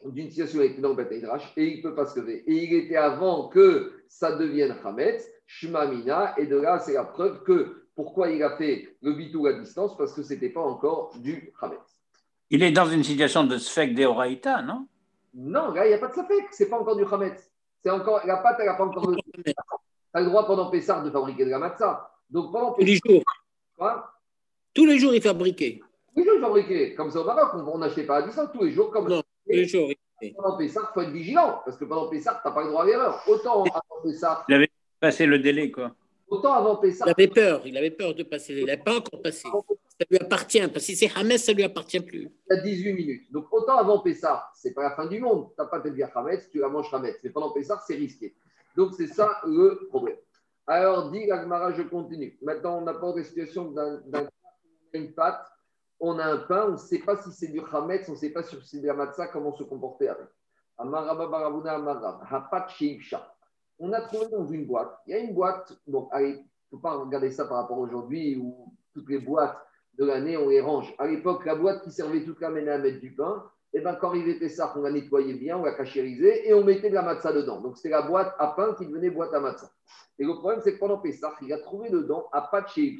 [0.06, 2.44] d'une situation était dans le Bet Midrash et il ne peut pas se lever.
[2.48, 7.44] Et il était avant que ça devienne Hametz, Shmamina, et de là, c'est la preuve
[7.44, 11.12] que pourquoi il a fait le bitou à distance Parce que ce n'était pas encore
[11.18, 11.80] du Hametz.
[12.52, 14.88] Il est dans une situation de sphèque d'Eoraïta, non?
[15.36, 17.52] Non, là, il n'y a pas de safek, c'est pas encore du Hametz.
[17.84, 19.12] C'est encore, la pâte, elle n'a pas encore.
[19.13, 19.54] Tu
[20.13, 22.10] as le droit pendant Pessar de fabriquer de la matzah.
[22.30, 23.21] Donc pendant Tous les jours.
[23.78, 24.13] quoi?
[24.74, 25.82] Tous les jours, il fabriquait.
[26.15, 26.95] tous les jours fabriquer.
[26.95, 28.89] Comme ça au Maroc, on n'achetait pas à distance tous les jours.
[28.91, 29.89] Comme Non, tous les jours.
[30.38, 31.62] pendant Pessar, il faut être vigilant.
[31.65, 33.21] Parce que pendant Pessar, tu n'as pas le droit à l'erreur.
[33.28, 34.45] Autant avant Pessar,
[35.02, 35.91] Passer le délai, quoi.
[36.30, 37.08] autant avant Pessar.
[37.10, 37.62] Il avait peur.
[37.65, 38.54] Il avait peur de passer.
[38.54, 39.48] Il n'a pas encore passé.
[39.99, 40.60] Ça lui appartient.
[40.60, 42.29] Parce que si c'est Hamas, ça lui appartient plus.
[42.49, 43.31] Il y a 18 minutes.
[43.31, 45.49] Donc, autant avant Pessah, c'est pas la fin du monde.
[45.55, 47.17] Tu n'as pas de bien Hametz, tu la manges Hametz.
[47.23, 48.36] Mais pendant Pessah, c'est risqué.
[48.75, 50.17] Donc, c'est ça le problème.
[50.67, 52.38] Alors, dit Gagmara, je continue.
[52.41, 54.27] Maintenant, on apporte des situations d'un
[54.93, 55.45] une pâte,
[55.99, 58.31] on a un pain, on ne sait pas si c'est du Hametz, on ne sait
[58.31, 60.27] pas si c'est de la matzah, comment se comporter avec.
[60.77, 60.93] On
[63.93, 64.97] a trouvé dans une boîte.
[65.05, 67.77] Il y a une boîte, donc, allez, il ne faut pas regarder ça par rapport
[67.77, 69.58] aujourd'hui où toutes les boîtes
[69.97, 70.93] de l'année, on les range.
[70.97, 74.13] À l'époque, la boîte qui servait toute l'année à mettre du pain, et ben, quand
[74.13, 77.34] était ça, on la nettoyait bien, on la cachérisait et on mettait de la matzah
[77.34, 77.60] dedans.
[77.60, 79.69] Donc, c'était la boîte à pain qui devenait boîte à matzah.
[80.17, 82.97] Et le problème, c'est que pendant Pessah, il a trouvé dedans, à pâte chez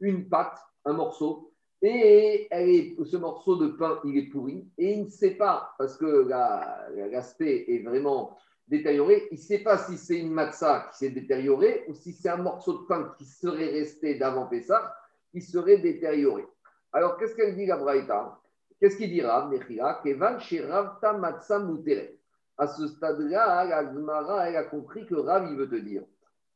[0.00, 1.52] une pâte, un morceau,
[1.82, 5.96] et elle ce morceau de pain, il est pourri, et il ne sait pas, parce
[5.96, 8.36] que la- l'aspect est vraiment
[8.68, 12.28] détérioré, il ne sait pas si c'est une matzah qui s'est détériorée ou si c'est
[12.28, 14.94] un morceau de pain qui serait resté d'avant Pessah,
[15.30, 16.46] qui serait détérioré.
[16.92, 18.38] Alors, qu'est-ce qu'elle dit, la Braïta?
[18.80, 21.12] Qu'est-ce qu'il dit Rav Nechira Kevan chez Ravta
[21.58, 22.16] Muteret.
[22.56, 26.02] À ce stade-là, la elle a compris que Rav, il veut te dire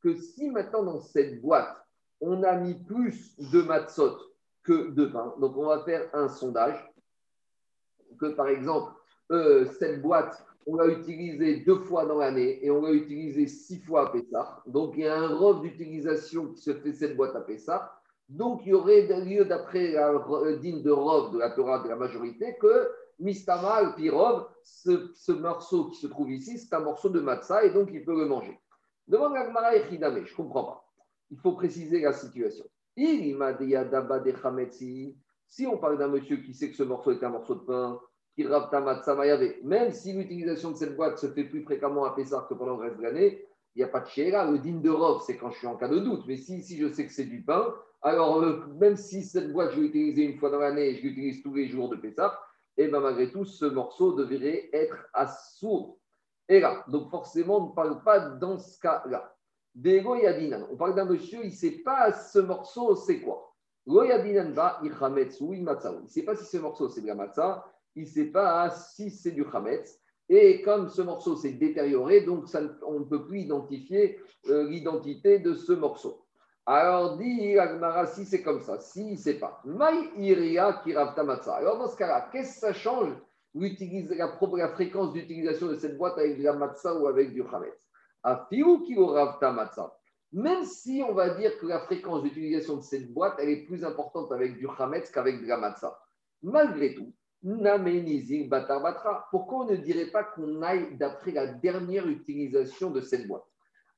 [0.02, 1.76] que si maintenant dans cette boîte,
[2.20, 4.18] on a mis plus de matzot
[4.64, 6.76] que de pain, donc on va faire un sondage,
[8.20, 8.92] que par exemple,
[9.30, 13.80] euh, cette boîte, on l'a utilisée deux fois dans l'année et on l'a utilisée six
[13.80, 14.62] fois à Pessah.
[14.66, 18.00] Donc il y a un rov d'utilisation qui se fait cette boîte à Pessah.
[18.28, 21.88] Donc il y aurait lieu, d'après la euh, digne de rov de la Torah de
[21.88, 26.80] la majorité, que Mistama, al Pirov, ce, ce morceau qui se trouve ici, c'est un
[26.80, 28.58] morceau de matzah et donc il peut le manger.
[29.06, 30.88] Demande à Gmara et je ne comprends pas.
[31.30, 32.64] Il faut préciser la situation.
[35.46, 38.00] Si on parle d'un monsieur qui sait que ce morceau est un morceau de pain,
[38.34, 42.14] qui rabta matzah mayave, même si l'utilisation de cette boîte se fait plus fréquemment à
[42.14, 44.50] Pessah que pendant le reste de l'année, il n'y a pas de chéra.
[44.50, 44.92] Le din de
[45.24, 46.24] c'est quand je suis en cas de doute.
[46.26, 49.70] Mais si, si je sais que c'est du pain, alors euh, même si cette boîte,
[49.72, 52.38] je vais l'utiliser une fois dans l'année et je l'utilise tous les jours de Pessah,
[52.76, 55.98] et bien malgré tout, ce morceau devrait être assourd.
[56.48, 59.34] Et là, donc forcément, on ne parle pas dans ce cas-là.
[59.74, 63.54] Dego Yadinan, on parle d'un monsieur, il ne sait pas ce morceau, c'est quoi.
[63.86, 67.64] Lo ba il ne sait pas si ce morceau c'est de la matzah,
[67.96, 70.01] il ne sait pas si c'est du chametz.
[70.28, 72.44] Et comme ce morceau s'est détérioré, donc
[72.86, 76.24] on ne peut plus identifier euh, l'identité de ce morceau.
[76.64, 79.60] Alors dit Agmara, si c'est comme ça, si ne sait pas.
[79.64, 81.56] Maï iria kiravta matzah.
[81.56, 83.12] Alors dans ce cas-là, qu'est-ce que ça change
[83.54, 87.88] la, la fréquence d'utilisation de cette boîte avec de la matzah ou avec du chametz
[88.22, 89.92] A fiou kiravta matzah.
[90.32, 93.84] Même si on va dire que la fréquence d'utilisation de cette boîte, elle est plus
[93.84, 95.98] importante avec du chametz qu'avec de la matzah.
[96.42, 97.12] Malgré tout,
[99.30, 103.44] pourquoi on ne dirait pas qu'on aille d'après la dernière utilisation de cette boîte?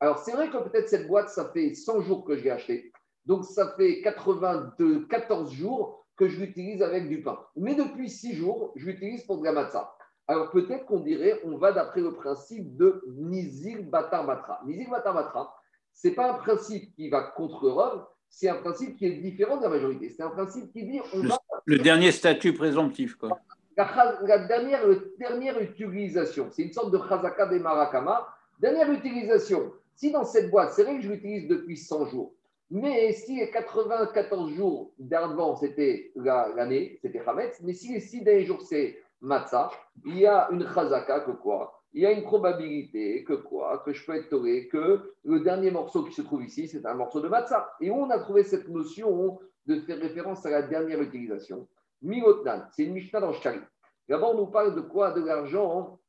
[0.01, 2.93] Alors, c'est vrai que peut-être cette boîte, ça fait 100 jours que je l'ai achetée.
[3.27, 7.39] Donc, ça fait 82, 14 jours que je l'utilise avec du pain.
[7.57, 9.95] Mais depuis 6 jours, je l'utilise pour de la matzah.
[10.27, 14.61] Alors, peut-être qu'on dirait, on va d'après le principe de Nizil Batar Matra.
[14.65, 15.55] Nizil Batar Matra,
[15.93, 18.05] ce n'est pas un principe qui va contre Rome,
[18.37, 20.11] c'est un principe qui est différent de la majorité.
[20.11, 21.38] C'est un principe qui dit on le, va...
[21.66, 23.14] le dernier statut présomptif.
[23.14, 23.38] Quoi.
[23.77, 24.83] La, la dernière,
[25.18, 28.27] dernière utilisation, c'est une sorte de chazaka des marakama.
[28.59, 32.33] Dernière utilisation, si dans cette boîte, c'est vrai que je l'utilise depuis 100 jours,
[32.70, 38.47] mais si les 94 jours d'avant, c'était l'année, c'était Hametz, mais si les 6 derniers
[38.47, 39.70] jours, c'est Matzah,
[40.05, 41.84] il y a une chazaka que quoi?
[41.95, 44.29] Il y a une probabilité que quoi Que je peux être
[44.69, 47.73] que le dernier morceau qui se trouve ici, c'est un morceau de matzah.
[47.81, 51.69] Et on a trouvé cette notion de faire référence à la dernière utilisation?
[52.03, 53.61] Milotnan, c'est une Mishnah dans Shari.
[54.09, 55.13] D'abord, on nous parle de quoi?
[55.13, 56.01] De l'argent,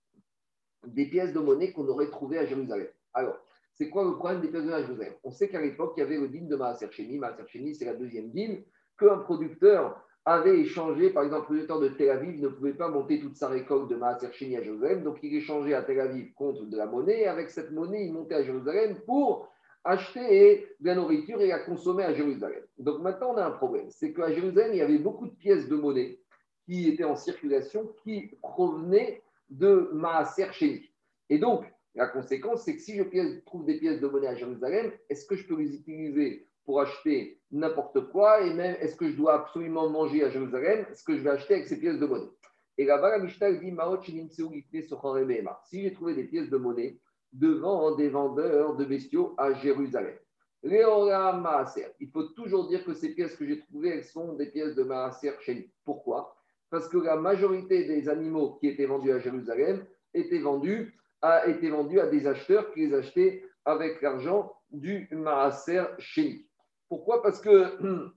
[0.88, 2.88] des pièces de monnaie qu'on aurait trouvées à Jérusalem.
[3.14, 3.38] Alors,
[3.76, 5.14] c'est quoi le problème des pièces de à Jérusalem?
[5.24, 7.20] On sait qu'à l'époque, il y avait le dîme de Maaser Sheni.
[7.20, 8.64] Maaser Sheni, c'est la deuxième dîme
[8.98, 13.20] qu'un producteur avait échangé, par exemple, le producteur de Tel Aviv ne pouvait pas monter
[13.20, 16.76] toute sa récolte de Maaser à Jérusalem, donc il échangeait à Tel Aviv contre de
[16.76, 19.48] la monnaie, et avec cette monnaie, il montait à Jérusalem pour
[19.84, 22.64] acheter de la nourriture et la consommer à Jérusalem.
[22.80, 25.70] Donc maintenant, on a un problème, c'est qu'à Jérusalem, il y avait beaucoup de pièces
[25.70, 26.20] de monnaie
[26.66, 30.90] qui étaient en circulation, qui provenaient de Maaser Sheni.
[31.30, 33.04] Et donc, la conséquence, c'est que si je
[33.46, 37.40] trouve des pièces de monnaie à Jérusalem, est-ce que je peux les utiliser pour acheter
[37.52, 41.22] n'importe quoi et même est-ce que je dois absolument manger à Jérusalem ce que je
[41.22, 42.32] vais acheter avec ces pièces de monnaie?
[42.78, 43.74] Et là-bas, la Mishnah dit
[45.64, 47.00] Si j'ai trouvé des pièces de monnaie
[47.32, 50.16] devant des vendeurs de bestiaux à Jérusalem.
[50.64, 54.84] Il faut toujours dire que ces pièces que j'ai trouvées, elles sont des pièces de
[54.84, 55.66] Maaser chez nous.
[55.84, 56.36] Pourquoi?
[56.70, 61.70] Parce que la majorité des animaux qui étaient vendus à Jérusalem étaient vendus à, étaient
[61.70, 66.46] vendus à des acheteurs qui les achetaient avec l'argent du Maaser chez
[66.96, 67.22] pourquoi?
[67.22, 67.78] Parce que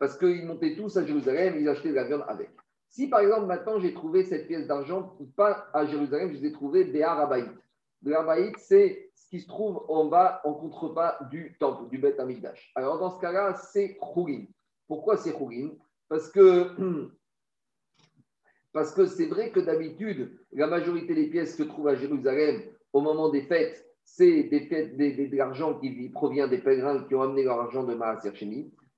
[0.00, 2.50] parce qu'ils montaient tous à Jérusalem, ils achetaient de la viande avec.
[2.88, 6.52] Si par exemple maintenant j'ai trouvé cette pièce d'argent, pas à Jérusalem, je les ai
[6.52, 7.52] trouvées des Arabaïtes.
[8.02, 12.18] De l'Arabaïte, c'est ce qui se trouve en bas, en contrepas du temple, du Beth
[12.18, 12.72] Amikdash.
[12.74, 14.46] Alors dans ce cas-là, c'est Khourin.
[14.88, 15.70] Pourquoi c'est Khourin
[16.08, 16.74] Parce que
[18.72, 23.00] parce que c'est vrai que d'habitude, la majorité des pièces se trouvent à Jérusalem au
[23.00, 27.84] moment des fêtes c'est de l'argent qui provient des pèlerins qui ont amené leur argent
[27.84, 28.32] de Maaser.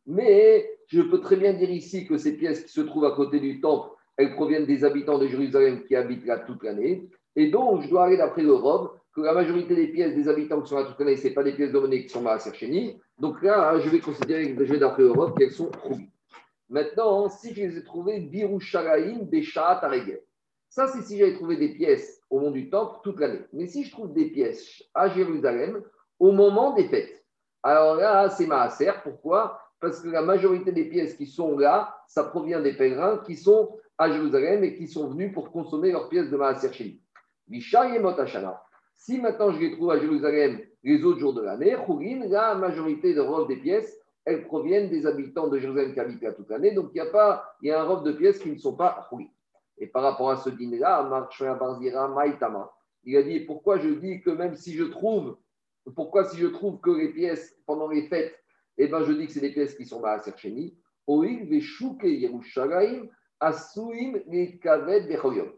[0.07, 3.38] Mais je peux très bien dire ici que ces pièces qui se trouvent à côté
[3.38, 7.09] du temple, elles proviennent des habitants de Jérusalem qui habitent là toute l'année.
[7.37, 10.70] Et donc, je dois aller d'après l'Europe que la majorité des pièces des habitants qui
[10.70, 12.96] sont là toute l'année, ce pas des pièces de monnaie qui sont Maaser.
[13.18, 16.09] Donc là, je vais considérer que je vais d'après l'Europe qu'elles sont trouvées.
[16.68, 20.23] Maintenant, si je les ai trouvées, Biroucharaïm, Béchat, Aregel.
[20.68, 23.45] Ça, c'est si j'avais trouvé des pièces au mont du Temple toute l'année.
[23.53, 25.83] Mais si je trouve des pièces à Jérusalem
[26.19, 27.25] au moment des fêtes,
[27.62, 28.93] alors là, c'est Maaser.
[29.03, 29.61] Pourquoi?
[29.81, 33.77] Parce que la majorité des pièces qui sont là, ça provient des pèlerins qui sont
[33.99, 37.01] à Jérusalem et qui sont venus pour consommer leurs pièces de Maaser chez
[38.95, 41.77] Si maintenant je les trouve à Jérusalem les autres jours de l'année,
[42.29, 46.49] la majorité de robes des pièces, elles proviennent des habitants de Jérusalem qui habitent toute
[46.49, 46.73] l'année.
[46.73, 47.03] Donc il
[47.62, 49.31] y a un robe de pièces qui ne sont pas rouillées.
[49.81, 51.27] Et par rapport à ce dîner-là,
[53.05, 55.38] il a dit pourquoi je dis que même si je trouve,
[55.97, 58.38] pourquoi si je trouve que les pièces pendant les fêtes,
[58.77, 60.77] eh ben je dis que c'est des pièces qui sont à Sercheni,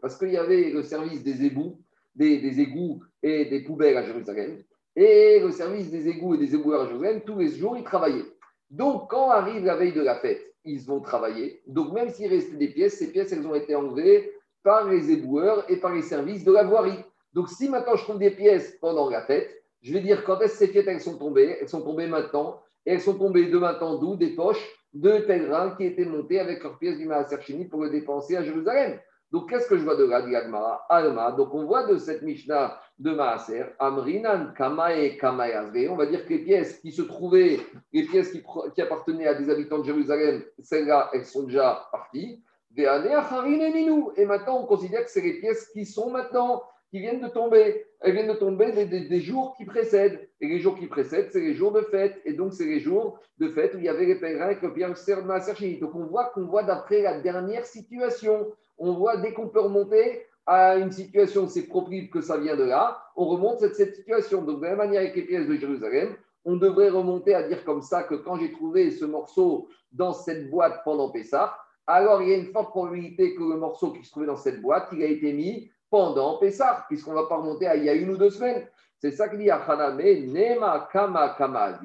[0.01, 1.81] parce qu'il y avait le service des égouts,
[2.15, 4.63] des, égouts et des poubelles à Jérusalem,
[4.95, 8.31] et le service des égouts et des égouts à Jérusalem, tous les jours, ils travaillaient.
[8.69, 11.61] Donc, quand arrive la veille de la fête, ils vont travailler.
[11.67, 14.31] Donc, même s'il restait des pièces, ces pièces, elles ont été enlevées
[14.63, 16.99] par les éboueurs et par les services de la voirie.
[17.33, 19.49] Donc, si maintenant je trouve des pièces pendant la fête,
[19.81, 21.57] je vais dire quand est-ce que ces pièces elles sont tombées?
[21.59, 22.61] Elles sont tombées maintenant.
[22.85, 24.15] Et elles sont tombées de maintenant d'où?
[24.15, 27.37] Des poches de pèlerins qui étaient montés avec leurs pièces du Maaser
[27.69, 28.99] pour le dépenser à Jérusalem.
[29.33, 31.31] Donc, qu'est-ce que je vois de là, dit Agmara Alma.
[31.31, 35.91] Donc, on voit de cette Mishnah de Maaser, Amrinan, Kamae, Kamayazre.
[35.91, 37.59] On va dire que les pièces qui se trouvaient,
[37.91, 42.43] les pièces qui, appartenaient à des habitants de Jérusalem, celles-là, elles sont déjà parties.
[42.77, 47.87] Et maintenant, on considère que c'est les pièces qui sont maintenant, qui viennent de tomber.
[48.01, 50.29] Elles viennent de tomber des, jours qui précèdent.
[50.41, 52.21] Et les jours qui précèdent, c'est les jours de fête.
[52.25, 54.71] Et donc, c'est les jours de fête où il y avait les pèlerins avec le
[54.73, 54.93] Pierre
[55.25, 55.79] Maaser.
[55.79, 58.47] Donc, on voit qu'on voit d'après la dernière situation.
[58.85, 62.65] On voit dès qu'on peut remonter à une situation, c'est propice que ça vient de
[62.65, 64.41] là, on remonte cette, cette situation.
[64.41, 67.63] Donc, de la même manière avec les pièces de Jérusalem, on devrait remonter à dire
[67.63, 72.29] comme ça que quand j'ai trouvé ce morceau dans cette boîte pendant Pessah, alors il
[72.29, 75.01] y a une forte probabilité que le morceau qui se trouvait dans cette boîte, il
[75.01, 78.09] a été mis pendant Pessah, puisqu'on ne va pas remonter à il y a une
[78.09, 78.67] ou deux semaines.
[78.97, 81.79] C'est ça qu'il dit à Haname, Nema Kama Kama.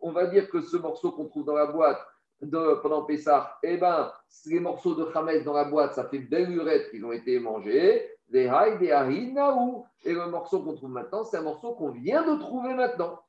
[0.00, 1.98] On va dire que ce morceau qu'on trouve dans la boîte
[2.40, 4.12] pendant Pessah, eh ben,
[4.46, 8.08] les morceaux de Hametz dans la boîte, ça fait belle lurette qu'ils ont été mangés.
[8.30, 9.84] Les haï, des harinaou.
[10.04, 13.20] Et le morceau qu'on trouve maintenant, c'est un morceau qu'on vient de trouver maintenant.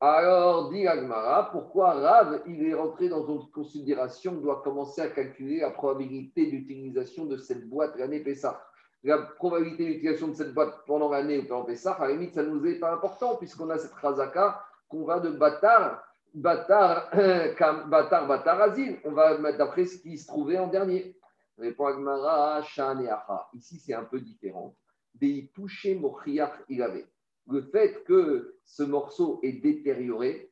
[0.00, 5.60] Alors, dit Agmara, pourquoi Rav, il est rentré dans une considération, doit commencer à calculer
[5.60, 8.60] la probabilité d'utilisation de cette boîte l'année Pessah
[9.04, 12.42] La probabilité d'utilisation de cette boîte pendant l'année ou pendant Pessah, à la limite, ça
[12.42, 16.02] nous est pas important, puisqu'on a cette razaka qu'on va de bâtard
[16.34, 17.10] Batar,
[17.88, 18.98] Batar, Batar, Azil.
[19.04, 21.16] On va mettre d'après ce qui se trouvait en dernier.
[21.58, 23.08] Répond Agmara, Shan et.
[23.54, 24.74] Ici, c'est un peu différent.
[25.14, 27.06] Des touché Mochiach avait.
[27.48, 30.50] Le fait que ce morceau est détérioré,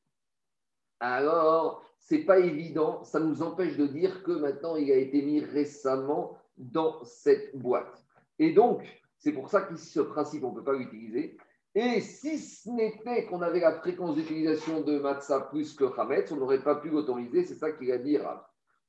[1.00, 3.02] alors c'est pas évident.
[3.04, 8.04] Ça nous empêche de dire que maintenant il a été mis récemment dans cette boîte.
[8.38, 8.84] Et donc,
[9.18, 11.36] c'est pour ça qu'ici, ce principe, on ne peut pas l'utiliser.
[11.76, 16.36] Et si ce n'était qu'on avait la fréquence d'utilisation de matzah plus que Hametz, on
[16.36, 17.44] n'aurait pas pu l'autoriser.
[17.44, 18.16] C'est ça qu'il a dit.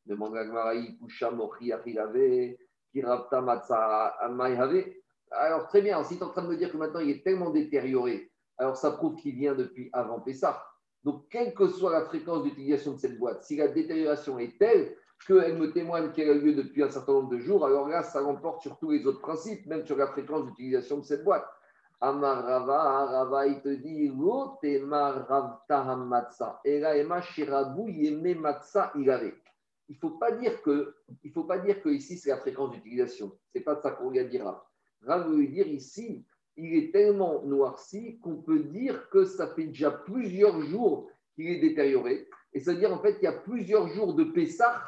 [0.05, 0.37] Demande.
[5.31, 7.23] Alors, très bien, si tu es en train de me dire que maintenant il est
[7.23, 10.63] tellement détérioré, alors ça prouve qu'il vient depuis avant Pessah.
[11.03, 14.95] Donc, quelle que soit la fréquence d'utilisation de cette boîte, si la détérioration est telle
[15.25, 18.21] qu'elle me témoigne qu'elle a lieu depuis un certain nombre de jours, alors là, ça
[18.21, 21.45] l'emporte sur tous les autres principes, même sur la fréquence d'utilisation de cette boîte.
[22.01, 24.11] Rava, il te dit,
[25.69, 29.33] hamatsa, ela ema shirabu matsa ilave.
[29.87, 32.71] Il ne faut pas dire que, il faut pas dire que ici c'est la fréquence
[32.71, 33.31] d'utilisation.
[33.53, 34.63] C'est pas de ça qu'on dire là.
[35.05, 36.25] Rav veut dire ici,
[36.57, 41.59] il est tellement noirci qu'on peut dire que ça fait déjà plusieurs jours qu'il est
[41.59, 42.27] détérioré.
[42.53, 44.81] Et c'est-à-dire en fait qu'il y a plusieurs jours de Pessah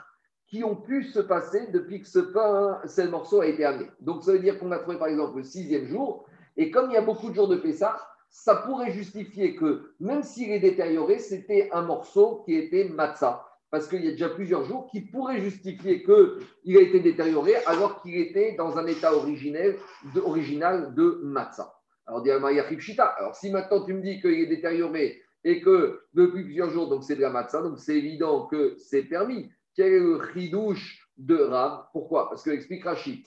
[0.47, 3.89] qui ont pu se passer depuis que ce pain, ce morceau a été amené.
[3.99, 6.25] Donc ça veut dire qu'on a trouvé par exemple le sixième jour,
[6.57, 7.97] et comme il y a beaucoup de jours de Pessah,
[8.29, 13.45] ça pourrait justifier que même s'il est détérioré, c'était un morceau qui était matzah.
[13.69, 18.01] Parce qu'il y a déjà plusieurs jours qui pourraient justifier qu'il a été détérioré alors
[18.01, 19.75] qu'il était dans un état original
[20.15, 21.73] de matzah.
[22.05, 22.25] Alors.
[22.25, 27.03] Alors, si maintenant tu me dis qu'il est détérioré et que depuis plusieurs jours, donc
[27.03, 29.51] c'est de la matzah, donc c'est évident que c'est permis.
[29.75, 31.87] Quel est le chidouche de Rav?
[31.91, 32.29] Pourquoi?
[32.29, 33.25] Parce que explique Rachid.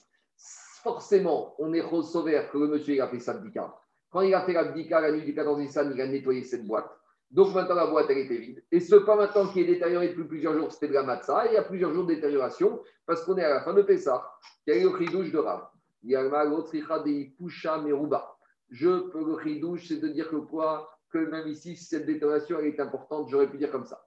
[0.83, 3.75] Forcément, on est recevé que le monsieur il a fait Sabdika.
[4.09, 6.89] Quand il a fait l'abdika la nuit du 14 Nissan, il a nettoyé cette boîte.
[7.29, 8.63] Donc maintenant, la boîte, elle était vide.
[8.71, 11.45] Et ce pain maintenant qui est détérioré depuis plusieurs jours, c'était de la matzah.
[11.47, 14.27] Il y a plusieurs jours de détérioration parce qu'on est à la fin de Pessah.
[14.65, 15.69] Quel est le chidouche de Rav
[16.03, 18.35] Il y a le Pusha Meruba.
[18.69, 20.89] Je peux le chidouche, c'est de dire que quoi?
[21.11, 24.03] Que même ici, cette détérioration est importante, j'aurais pu dire comme ça.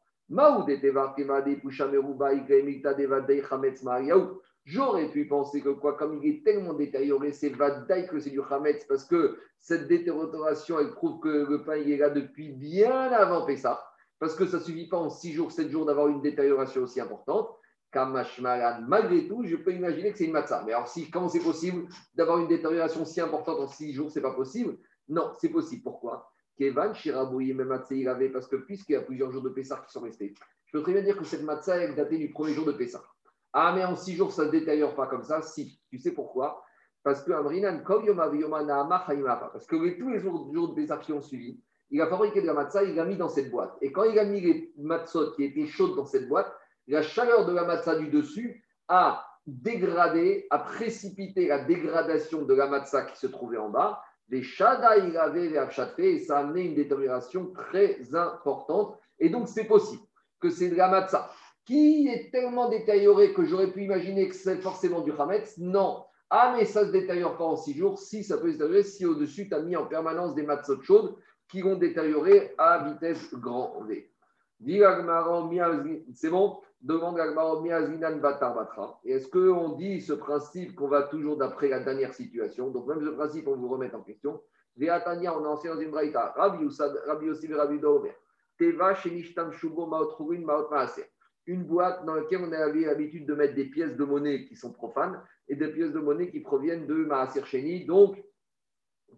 [4.65, 8.41] J'aurais pu penser que quoi, comme il est tellement détérioré, c'est vadaï que c'est du
[8.41, 12.91] Hametz, parce que cette détérioration, elle prouve que le pain il est là depuis bien
[13.13, 13.85] avant Pessah,
[14.19, 17.01] parce que ça ne suffit pas en 6 jours, 7 jours d'avoir une détérioration aussi
[17.01, 17.51] importante.
[17.95, 20.65] Malgré tout, je peux imaginer que c'est une matzah.
[20.67, 24.21] Mais alors, si, comment c'est possible d'avoir une détérioration si importante en 6 jours, c'est
[24.21, 24.79] pas possible?
[25.09, 25.83] Non, c'est possible.
[25.83, 26.29] Pourquoi?
[26.57, 30.01] Kevan, Shirabouye, même matzah, parce que puisqu'il y a plusieurs jours de Pessah qui sont
[30.01, 32.73] restés, je peux très bien dire que cette matzah, elle datait du premier jour de
[32.73, 33.05] Pessah.
[33.57, 35.81] Ah, mais en 6 jours, ça ne se détériore pas comme ça Si.
[35.89, 36.65] Tu sais pourquoi?
[37.05, 37.57] Parce que parce
[39.67, 42.55] que tous les jours, jours de Pessah qui ont suivi, il a fabriqué de la
[42.55, 43.77] matzah, il l'a mis dans cette boîte.
[43.81, 46.53] Et quand il a mis les matzot qui étaient chaudes dans cette boîte,
[46.89, 52.67] la chaleur de la matzah du dessus a dégradé, a précipité la dégradation de la
[52.67, 54.03] matzah qui se trouvait en bas.
[54.31, 55.61] Les shada, il avait les
[55.99, 58.99] et ça a amené une détérioration très importante.
[59.21, 60.03] Et donc, c'est possible
[60.41, 61.31] que c'est de la matzah
[61.65, 65.57] qui est tellement détériorée que j'aurais pu imaginer que c'est forcément du hametz.
[65.59, 67.99] Non, Ah, mais ça ne se détériore pas en six jours.
[67.99, 71.15] Si, ça peut se détériorer si au-dessus, tu as mis en permanence des matzot chaudes
[71.49, 74.11] qui vont détériorer à vitesse grand V.
[76.15, 77.17] C'est bon Demande
[78.21, 79.01] Batra.
[79.05, 83.11] Est-ce qu'on dit ce principe qu'on va toujours d'après la dernière situation Donc, même ce
[83.11, 84.43] principe, on vous remet en question.
[84.77, 86.35] Veatania, on a enseigné dans une braïta.
[86.37, 87.81] Rabbi Yossi, Rabbi.
[88.59, 91.14] Teva, Shenishtam, Shubo, Maot Maot Maaser.
[91.47, 94.73] Une boîte dans laquelle on a l'habitude de mettre des pièces de monnaie qui sont
[94.73, 98.23] profanes et des pièces de monnaie qui proviennent de Maaser Sheni, donc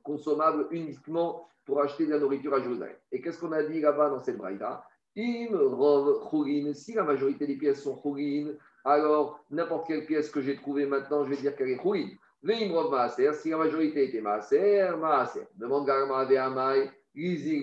[0.02, 2.96] consommables uniquement pour acheter de la nourriture à Jérusalem.
[3.12, 4.84] Et qu'est-ce qu'on a dit là-bas dans cette braïta?
[5.16, 6.72] Im rov chorin.
[6.74, 8.52] Si la majorité des pièces sont chorin,
[8.84, 12.08] alors n'importe quelle pièce que j'ai trouvée maintenant, je vais dire qu'elle est chorin.
[12.42, 13.32] Veim rov maaser.
[13.34, 15.46] Si la majorité était maaser, maaser.
[15.54, 16.90] Demande Garma Amai,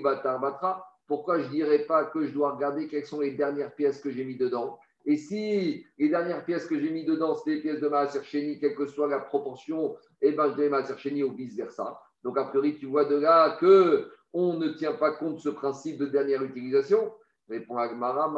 [0.03, 0.92] Batar Batra.
[1.07, 4.11] Pourquoi je ne dirais pas que je dois regarder quelles sont les dernières pièces que
[4.11, 4.79] j'ai mis dedans?
[5.05, 8.59] Et si les dernières pièces que j'ai mis dedans, c'est des pièces de Maaser Sheni,
[8.59, 11.99] quelle que soit la proportion, eh ben, je Maaser ou vice-versa.
[12.23, 15.49] Donc, a priori, tu vois de là que on ne tient pas compte de ce
[15.49, 17.13] principe de dernière utilisation.
[17.49, 18.29] Répond Agmara,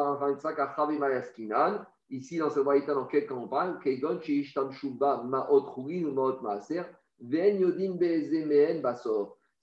[0.99, 1.85] Mayaskinan.
[2.09, 3.35] Ici, dans ce dans quel cas.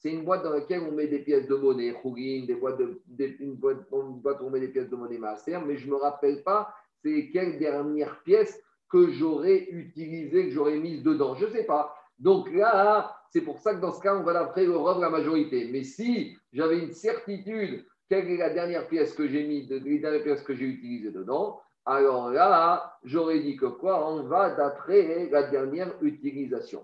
[0.02, 1.94] C'est une boîte dans laquelle on met des pièces de monnaie,
[3.06, 5.96] des- une, boîte, où on met des pièces de monnaie Maaser, mais je ne me
[5.96, 6.74] rappelle pas
[7.04, 11.36] c'est quelle dernière pièce que j'aurais utilisée, que j'aurais mise dedans.
[11.36, 11.94] Je ne sais pas.
[12.18, 15.08] Donc là, c'est pour ça que dans ce cas, on va d'après le robe la
[15.08, 15.68] majorité.
[15.70, 20.00] Mais si j'avais une certitude quelle est la dernière pièce que j'ai mis, de- les
[20.00, 25.28] dernières pièces que j'ai utilisées dedans, alors là, j'aurais dit que quoi On va d'après
[25.30, 26.82] la dernière utilisation.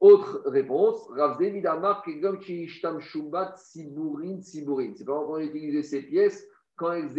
[0.00, 4.92] Autre réponse, Rav David Amar, Kegom Chishtam Shumbat Siburin Siburin.
[4.96, 6.46] C'est pas on a utilisé ces pièces
[6.76, 7.18] quand elles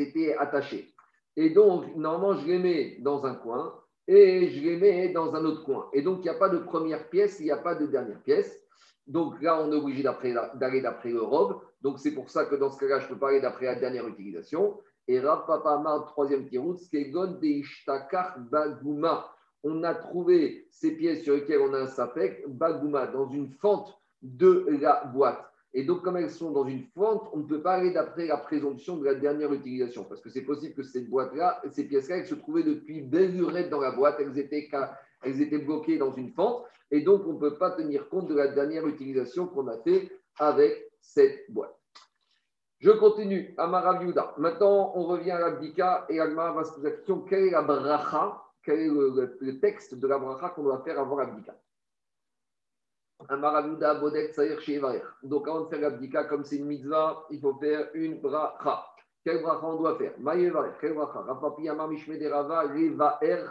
[0.00, 0.94] étaient, attachées.
[1.36, 3.78] Et donc, normalement, je les mets dans un coin
[4.08, 5.90] et je les mets dans un autre coin.
[5.92, 8.22] Et donc, il n'y a pas de première pièce, il n'y a pas de dernière
[8.22, 8.64] pièce.
[9.06, 11.20] Donc là, on est obligé d'aller d'après le.
[11.82, 14.08] Donc, c'est pour ça que dans ce cas-là, je peux pas aller d'après la dernière
[14.08, 14.80] utilisation.
[15.06, 19.35] Et Rav Papa Amar, troisième tirout, Skegon Deishtakar Baguma.
[19.62, 23.98] On a trouvé ces pièces sur lesquelles on a un sapek, Baguma, dans une fente
[24.22, 25.44] de la boîte.
[25.74, 28.38] Et donc, comme elles sont dans une fente, on ne peut pas aller d'après la
[28.38, 30.04] présomption de la dernière utilisation.
[30.04, 33.36] Parce que c'est possible que cette boîte-là, ces pièces-là, elles se trouvaient depuis belle
[33.68, 34.16] dans la boîte.
[34.18, 34.70] Elles étaient,
[35.24, 36.64] étaient bloquées dans une fente.
[36.90, 40.10] Et donc, on ne peut pas tenir compte de la dernière utilisation qu'on a fait
[40.38, 41.76] avec cette boîte.
[42.78, 43.54] Je continue.
[43.58, 44.34] Amara Viuda.
[44.38, 47.62] Maintenant, on revient à l'abdika et Agmara va se poser la question quelle est la
[47.62, 51.56] bracha Quel est le, texte de la bracha qu'on doit faire avant l'abdika.
[53.20, 53.30] Donc,
[55.48, 58.84] avant de faire l'abdika, comme c'est une mitzvah, il faut faire une bracha.
[59.24, 60.14] Quelle bracha on doit faire?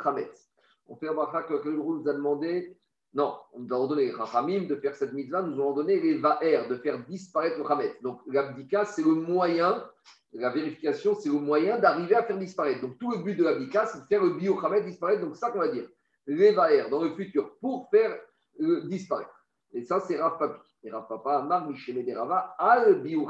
[0.04, 0.52] Chametz.
[0.88, 2.78] On fait la bracha que le Roux nous a demandé
[3.16, 6.18] non, on nous a ordonné, les Rachamim, de faire cette mitzvah, nous ont ordonné les
[6.18, 8.02] va'er, de faire disparaître le Hametz.
[8.02, 9.90] Donc l'abdika, c'est le moyen,
[10.34, 12.82] la vérification, c'est le moyen d'arriver à faire disparaître.
[12.82, 15.22] Donc tout le but de l'abdika, c'est de faire le bio disparaître.
[15.22, 15.88] Donc ça qu'on va dire,
[16.28, 18.20] les dans le futur, pour faire
[18.60, 19.46] euh, disparaître.
[19.74, 20.60] Et ça, c'est Rav Papi.
[20.84, 23.30] Et Rav Papa, Amar, Mishene Derava, al bio.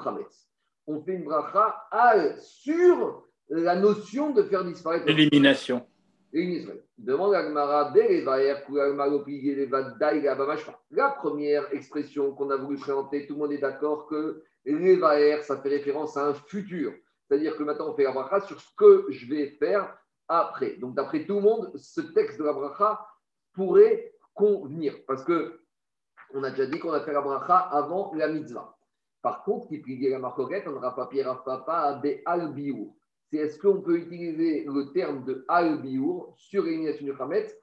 [0.87, 5.29] On fait une bracha al sur la notion de faire disparaître le
[6.35, 6.73] Élimination.
[6.73, 6.83] Israël.
[6.97, 7.93] Demande à Gmara,
[10.91, 15.57] la première expression qu'on a voulu présenter, tout le monde est d'accord que Levaer, ça
[15.61, 16.93] fait référence à un futur.
[17.27, 20.75] C'est-à-dire que maintenant, on fait la bracha sur ce que je vais faire après.
[20.77, 23.05] Donc, d'après tout le monde, ce texte de la bracha
[23.53, 24.95] pourrait convenir.
[25.07, 25.61] Parce que
[26.33, 28.75] on a déjà dit qu'on a fait la bracha avant la mitzvah.
[29.21, 32.93] Par contre, qui plie la on n'aura pas pierre papa des albiur
[33.37, 37.55] est-ce qu'on peut utiliser le terme de al-biour sur l'élimination du Hametz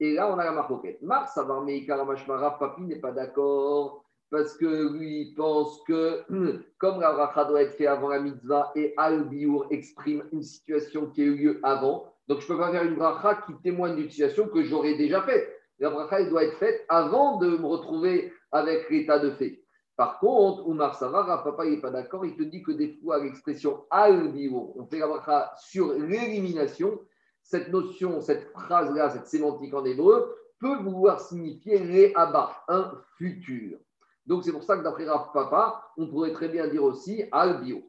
[0.00, 1.00] Et là, on a la marcoquette.
[1.02, 6.22] Mar Savar Meikar Mashmara, Papi n'est pas d'accord parce que lui il pense que
[6.78, 11.22] comme la bracha doit être faite avant la mitzvah et al-biour exprime une situation qui
[11.22, 14.10] a eu lieu avant, donc je ne peux pas faire une bracha qui témoigne d'une
[14.10, 15.48] situation que j'aurais déjà faite.
[15.80, 19.59] La bracha doit être faite avant de me retrouver avec l'état de fait.
[20.00, 23.22] Par contre, Oumar Savara, papa, il n'est pas d'accord, il te dit que des fois,
[23.22, 24.32] l'expression al
[24.74, 26.98] on fait la bracha sur l'élimination,
[27.42, 33.76] cette notion, cette phrase-là, cette sémantique en hébreu, peut vouloir signifier les abba, un futur.
[34.24, 37.60] Donc, c'est pour ça que d'après Rav Papa, on pourrait très bien dire aussi al
[37.62, 37.82] bio.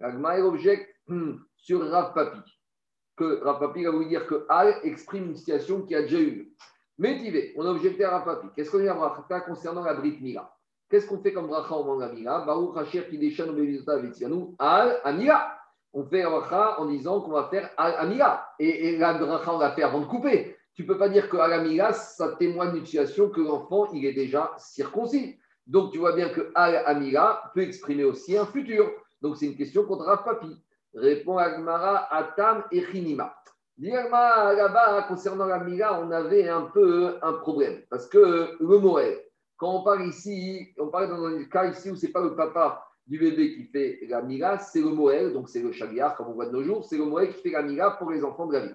[0.00, 2.40] Agmaer objecte hum, sur Rav Papi,
[3.16, 6.30] que Rav Papi va vous dire que al exprime une situation qui a déjà eu
[6.30, 6.46] lieu.
[6.96, 8.46] Métivé, on a objecté à Rav Papi.
[8.56, 10.50] Qu'est-ce qu'on dit à concernant la Brit Mila
[10.90, 14.04] Qu'est-ce qu'on fait comme bracha au moment de la Mila Baruch Hashem Kideshan Bevizotav
[14.58, 15.56] Al Amila.
[15.92, 18.48] On fait la bracha en disant qu'on va faire Al Amila.
[18.58, 20.56] Et, la bracha, on l'a fait avant de couper.
[20.74, 24.04] tu ne peux pas dire qu'à la Mila, ça témoigne d'une situation que l'enfant, il
[24.04, 25.38] est déjà circoncis.
[25.64, 28.90] Donc, tu vois bien que al Amira peut exprimer aussi un futur.
[29.22, 30.60] Donc, c'est une question contre Rav Papi.
[30.92, 33.32] Répond Agmara, Atam et Chinima.
[33.78, 37.80] Dis-moi, là-bas, concernant la Mila, on avait un peu un problème.
[37.88, 39.16] Parce que le Moël,
[39.60, 42.34] quand on parle ici, on parle dans un cas ici où ce n'est pas le
[42.34, 46.32] papa du bébé qui fait la c'est le Moël, donc c'est le Chagliar, comme on
[46.32, 48.66] voit de nos jours, c'est le Moël qui fait la pour les enfants de la
[48.66, 48.74] vie.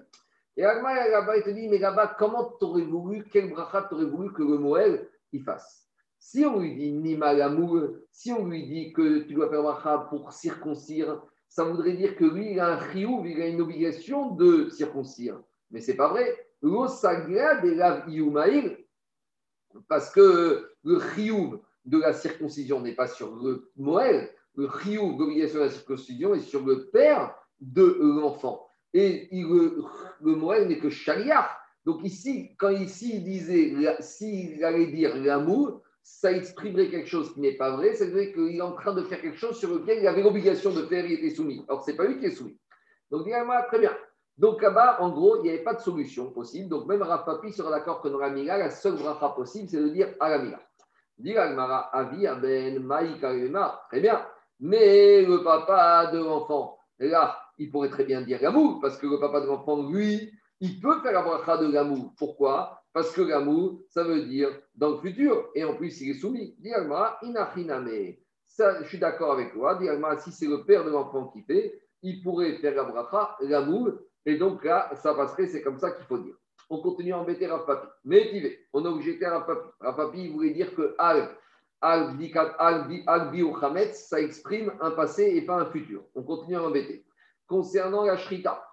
[0.56, 4.32] Et Agma, là-bas, il te dit, mais là-bas, comment t'aurais voulu, quel brachat t'aurais voulu
[4.32, 5.88] que le Moël il fasse?
[6.20, 10.06] Si on lui dit Nima l'amour, si on lui dit que tu dois faire bracha
[10.08, 14.30] pour circoncire, ça voudrait dire que lui, il a un chiyuv, il a une obligation
[14.30, 15.40] de circoncire.
[15.72, 16.32] Mais c'est pas vrai.
[16.62, 18.08] L'osagra de lav
[19.88, 25.60] parce que le chiyuv de la circoncision n'est pas sur le Moël, le chiyuv, l'obligation
[25.60, 28.68] de la circoncision, est sur le père de l'enfant.
[28.94, 29.82] Et le,
[30.22, 31.58] le Moël n'est que chaliar.
[31.84, 37.40] Donc ici, quand ici il disait, s'il allait dire l'amour, ça exprimerait quelque chose qui
[37.40, 39.74] n'est pas vrai, ça veut dire qu'il est en train de faire quelque chose sur
[39.74, 41.64] lequel il avait l'obligation de faire, il était soumis.
[41.68, 42.56] Alors, ce n'est pas lui qui est soumis.
[43.10, 43.26] Donc,
[43.68, 43.96] très bien.
[44.38, 46.68] Donc là-bas, en gros, il n'y avait pas de solution possible.
[46.68, 49.88] Donc, même Rafapi sera d'accord que dans la Mila, la seule bracha possible, c'est de
[49.88, 50.60] dire à la Mila.
[51.18, 52.86] Dire Avi, Aben,
[53.90, 54.26] Très bien.
[54.60, 59.18] Mais le papa de l'enfant, là, il pourrait très bien dire l'amour, parce que le
[59.18, 60.30] papa de l'enfant, lui,
[60.60, 62.12] il peut faire la bracha de l'amour.
[62.18, 62.82] Pourquoi?
[62.92, 65.50] Parce que l'amour, ça veut dire dans le futur.
[65.54, 66.54] Et en plus, il est soumis.
[66.58, 68.14] Diagma, inachiname.
[68.44, 69.76] Ça, je suis d'accord avec toi.
[69.76, 73.92] Diagma, si c'est le père de l'enfant qui fait, il pourrait faire la bracha, l'amour.
[74.26, 76.34] Et donc là, ça passerait, c'est comme ça qu'il faut dire.
[76.68, 77.86] On continue à embêter Rav Papi.
[78.04, 79.68] Mais on a objecté Rav Papi.
[79.80, 81.30] Rav Papi, il voulait dire que al,
[81.80, 82.16] al,
[82.58, 83.56] al, al, ou
[83.92, 86.02] ça exprime un passé et pas un futur.
[86.14, 87.06] On continue à embêter.
[87.46, 88.66] Concernant la shrita,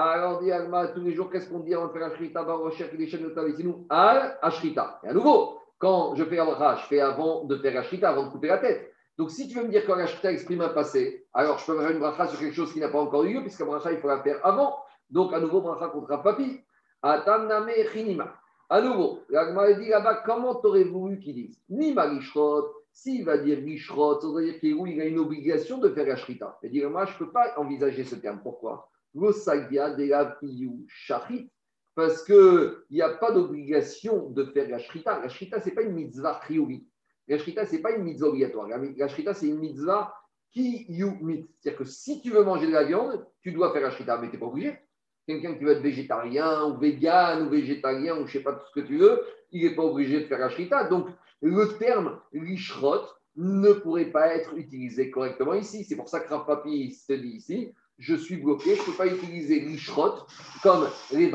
[0.00, 3.08] alors, dit Alma, tous les jours, qu'est-ce qu'on dit avant de faire Ashrita, Barocher, les
[3.08, 5.00] chaînes de nous Al, Ashrita.
[5.02, 8.30] Et à nouveau, quand je fais Abraha, je fais avant de faire Ashrita, avant de
[8.30, 8.92] couper la tête.
[9.16, 11.90] Donc, si tu veux me dire que l'Ashrita exprime un passé, alors je peux faire
[11.90, 14.06] une bracha sur quelque chose qui n'a pas encore eu lieu, puisque bracha, il faut
[14.06, 14.76] la faire avant.
[15.10, 16.60] Donc, à nouveau, bracha contre un papi.
[17.02, 18.34] Atamname chinima.
[18.70, 23.58] À nouveau, l'Agma dit là-bas, comment t'aurais voulu qu'il dise Ni Marishrot, s'il va dire
[23.58, 26.58] Rishrot, ça veut dire qu'il a une obligation de faire Ashrita.
[26.62, 28.40] Et dire, moi, je ne peux pas envisager ce terme.
[28.42, 28.90] Pourquoi?
[31.94, 35.18] Parce qu'il n'y a pas d'obligation de faire la shrita.
[35.20, 36.86] La shrita, ce n'est pas une mitzvah chiyuvi.
[37.26, 38.68] La shrita, ce n'est pas une mitzvah obligatoire.
[38.68, 40.14] La shrita, c'est une mitzvah
[40.50, 41.48] qui mit.
[41.60, 44.28] C'est-à-dire que si tu veux manger de la viande, tu dois faire la shrita, mais
[44.28, 44.78] tu n'es pas obligé.
[45.28, 48.66] Quelqu'un qui veut être végétarien ou vegan ou végétarien ou je ne sais pas tout
[48.66, 49.20] ce que tu veux,
[49.52, 50.84] il n'est pas obligé de faire la shrita.
[50.84, 51.08] Donc,
[51.42, 53.02] le terme lishrot
[53.36, 55.84] ne pourrait pas être utilisé correctement ici.
[55.84, 58.92] C'est pour ça que Rav Papi se dit ici je suis bloqué, je ne peux
[58.92, 60.14] pas utiliser l'ishrot
[60.62, 61.30] comme les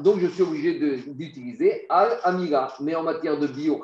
[0.00, 2.74] donc je suis obligé d'utiliser al-amira.
[2.80, 3.80] Mais en matière de bio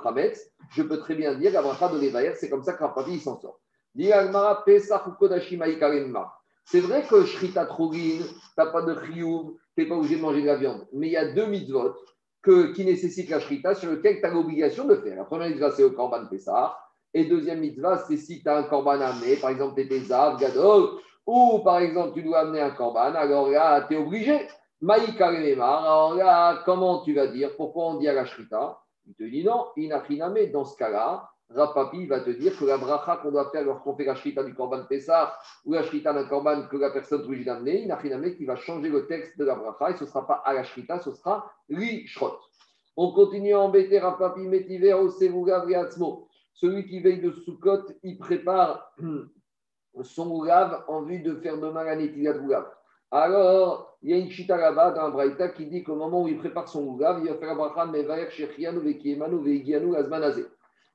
[0.71, 3.61] je peux très bien dire pas de les c'est comme ça que Rapapi s'en sort.
[6.65, 8.25] C'est vrai que Shrita Trogin, tu
[8.57, 10.87] n'as pas de chiyuv, tu n'es pas obligé de manger de la viande.
[10.93, 11.95] Mais il y a deux mitzvot
[12.43, 15.17] que, qui nécessitent la Shrita sur lesquels tu as l'obligation de faire.
[15.17, 16.77] La première mitzvah, c'est le Korban Pessah.
[17.15, 21.61] Et deuxième mitzvah, c'est si tu as un Korban Amé, par exemple, Tétézav, Gadol, ou
[21.61, 24.49] par exemple, tu dois amener un corban, alors là, tu es obligé.
[24.85, 27.55] Alors là, comment tu vas dire?
[27.57, 30.51] Pourquoi on dit à la shrita Il te dit non, inachiname.
[30.53, 34.05] Dans ce cas-là, Rapapi va te dire que la bracha qu'on doit faire lorsqu'on fait
[34.05, 37.83] la shrita du corban Pessah ou la shrita d'un corban que la personne obligée d'amener,
[37.83, 40.53] inachiname qui va changer le texte de la bracha et ce ne sera pas à
[40.55, 42.39] la shrita, ce sera l'ishrot.
[42.97, 48.95] On continue à embêter Rapapi Métiver au Celui qui veille de Sukkot, il prépare
[50.03, 52.67] son oulav en vue de faire demain la netilat oulav.
[53.11, 56.39] Alors, il y a une chita là-bas dans Braïta qui dit qu'au moment où il
[56.39, 60.47] prépare son oulav, il va faire Abraham Mevaer Shechianu Vekiemanu Veigianu Azmanazé.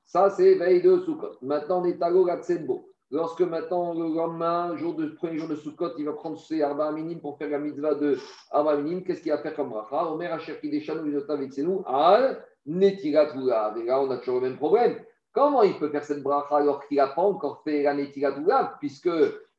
[0.08, 1.36] Ça, c'est veille de Sukkot.
[1.42, 2.88] Maintenant, on est à Gatsenbo.
[3.10, 6.90] Lorsque maintenant, le lendemain, jour de, premier jour de Sukkot, il va prendre ses Arba
[6.92, 8.16] Minim pour faire la mitzvah de
[8.50, 10.10] Arba Minim, qu'est-ce qu'il va faire comme bracha?
[10.10, 13.34] Omer Asher Kideshanu Vinota Vetsenu Al Netilat.
[13.76, 14.96] Et là, on a toujours le même problème.
[15.34, 19.10] Comment il peut faire cette bracha alors qu'il n'a pas encore fait la netilat puisque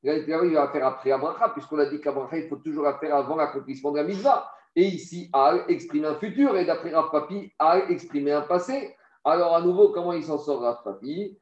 [0.01, 2.85] la il va faire après la bracha, puisqu'on a dit qu'à bracha, il faut toujours
[2.85, 4.49] la faire avant l'accomplissement de la mitzvah.
[4.75, 8.95] Et ici, Al exprime un futur, et d'après Rav Papi, Al exprime un passé.
[9.23, 11.37] Alors, à nouveau, comment il s'en sort, Rav Papi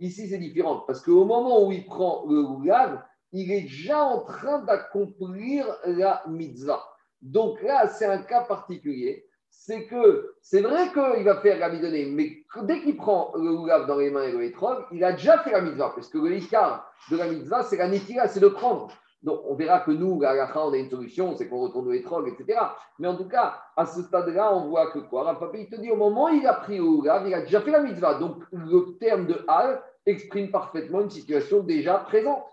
[0.00, 4.20] Ici, c'est différent, parce qu'au moment où il prend le roulav, il est déjà en
[4.20, 6.82] train d'accomplir la mitzvah.
[7.22, 9.28] Donc là, c'est un cas particulier
[9.68, 13.86] c'est que c'est vrai qu'il va faire la mitzvah, mais dès qu'il prend le oulav
[13.86, 16.38] dans les mains et le étrog, il a déjà fait la mitzvah, parce que le
[16.38, 18.88] de la mitzvah, c'est la netira, c'est de prendre.
[19.22, 21.92] Donc, on verra que nous, à la on a une solution, c'est qu'on retourne au
[21.92, 22.60] étrog, etc.
[23.00, 25.24] Mais en tout cas, à ce stade-là, on voit que quoi?
[25.24, 27.60] Papa, il te dit, au moment où il a pris au Rav, il a déjà
[27.60, 28.14] fait la mitzvah.
[28.14, 32.44] Donc, le terme de Al exprime parfaitement une situation déjà présente.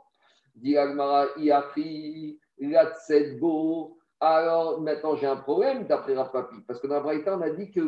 [0.55, 2.39] Dit Agmara, il a pris
[3.39, 3.97] beau.
[4.19, 6.55] Alors, maintenant, j'ai un problème d'après Rav Papi.
[6.67, 7.79] Parce que dans Braïta, on a dit que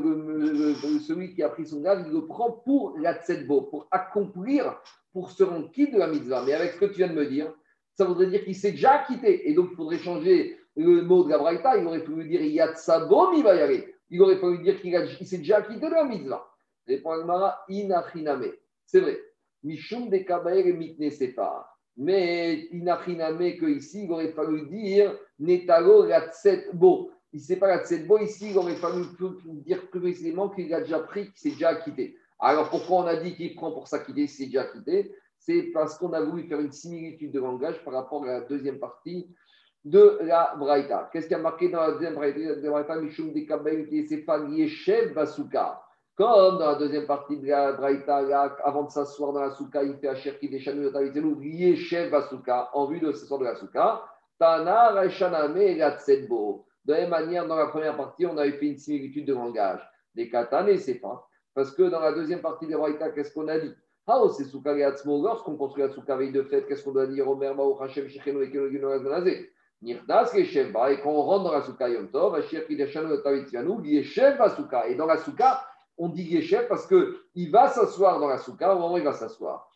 [0.99, 3.15] celui qui a pris son Rav, il le prend pour la
[3.47, 4.79] pour accomplir,
[5.13, 6.43] pour se rendre quitte de la mitzvah.
[6.45, 7.51] Mais avec ce que tu viens de me dire,
[7.97, 9.49] ça voudrait dire qu'il s'est déjà quitté.
[9.49, 11.77] Et donc, il faudrait changer le mot de la.
[11.77, 13.95] Il aurait pu lui dire Yatsabo, il va y aller.
[14.09, 16.47] Il aurait fallu dire qu'il s'est déjà quitté de la mitzvah.
[16.87, 17.11] Répond
[17.67, 18.51] Inachiname.
[18.85, 19.19] C'est vrai.
[19.63, 21.75] Mishum de Kabaer Mitne Separ.
[21.97, 26.05] Mais Inachiname, que ici, il aurait fallu dire Netalo
[26.73, 27.11] Bo.
[27.33, 29.05] Il ne sait pas Bo, ici, il aurait fallu
[29.65, 32.15] dire plus précisément qu'il a déjà pris, qu'il s'est déjà quitté.
[32.39, 35.11] Alors, pourquoi on a dit qu'il prend pour s'acquitter s'il s'est déjà quitté?
[35.47, 38.79] C'est parce qu'on a voulu faire une similitude de langage par rapport à la deuxième
[38.79, 39.33] partie
[39.85, 41.09] de la Braïta.
[41.13, 45.81] Qu'est-ce qui a marqué dans la deuxième Braïta Mishum de Yeshev Basuka.
[46.17, 48.17] Comme dans la deuxième partie de la Braïta,
[48.61, 53.13] avant de s'asseoir dans la souka, il fait Asher qui Yeshev Basuka, en vue de
[53.13, 54.03] s'asseoir de la souka.
[54.37, 56.65] Tana Raishaname et la Tsetbo.
[56.83, 59.79] De la même manière, dans la première partie, on avait fait une similitude de langage.
[60.13, 61.25] Les katanes, c'est pas.
[61.53, 63.73] Parce que dans la deuxième partie de la Braïta, qu'est-ce qu'on a dit?
[64.07, 65.21] Ah, oh.
[65.21, 68.49] Lorsqu'on construit la veille de fête, qu'est-ce qu'on doit dire Omer, Mao, Hachem, Shecheno, et
[68.49, 69.51] Keno, Geno, Azanazé
[69.81, 74.37] Nirdas, Geshev, et quand on rentre dans la Souka Yom Tov, Hachir, Kideshano, Tavitzianou, Yeshev,
[74.55, 74.87] Souka.
[74.87, 75.61] Et dans la Souka,
[75.97, 79.13] on dit Yeshev parce qu'il va s'asseoir dans la Souka au moment où il va
[79.13, 79.69] s'asseoir.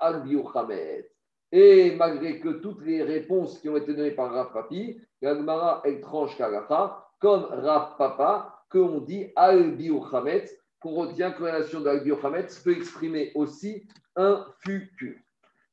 [0.00, 0.22] Al.
[1.52, 5.82] Et malgré que toutes les réponses qui ont été données par Rav Papi, la Gemara,
[5.84, 10.46] elle tranche Kalacha, comme Rav Papa, qu'on dit Al Biochamet,
[10.80, 15.14] qu'on retient que la nation d'Al-Biochamet peut exprimer aussi un futur.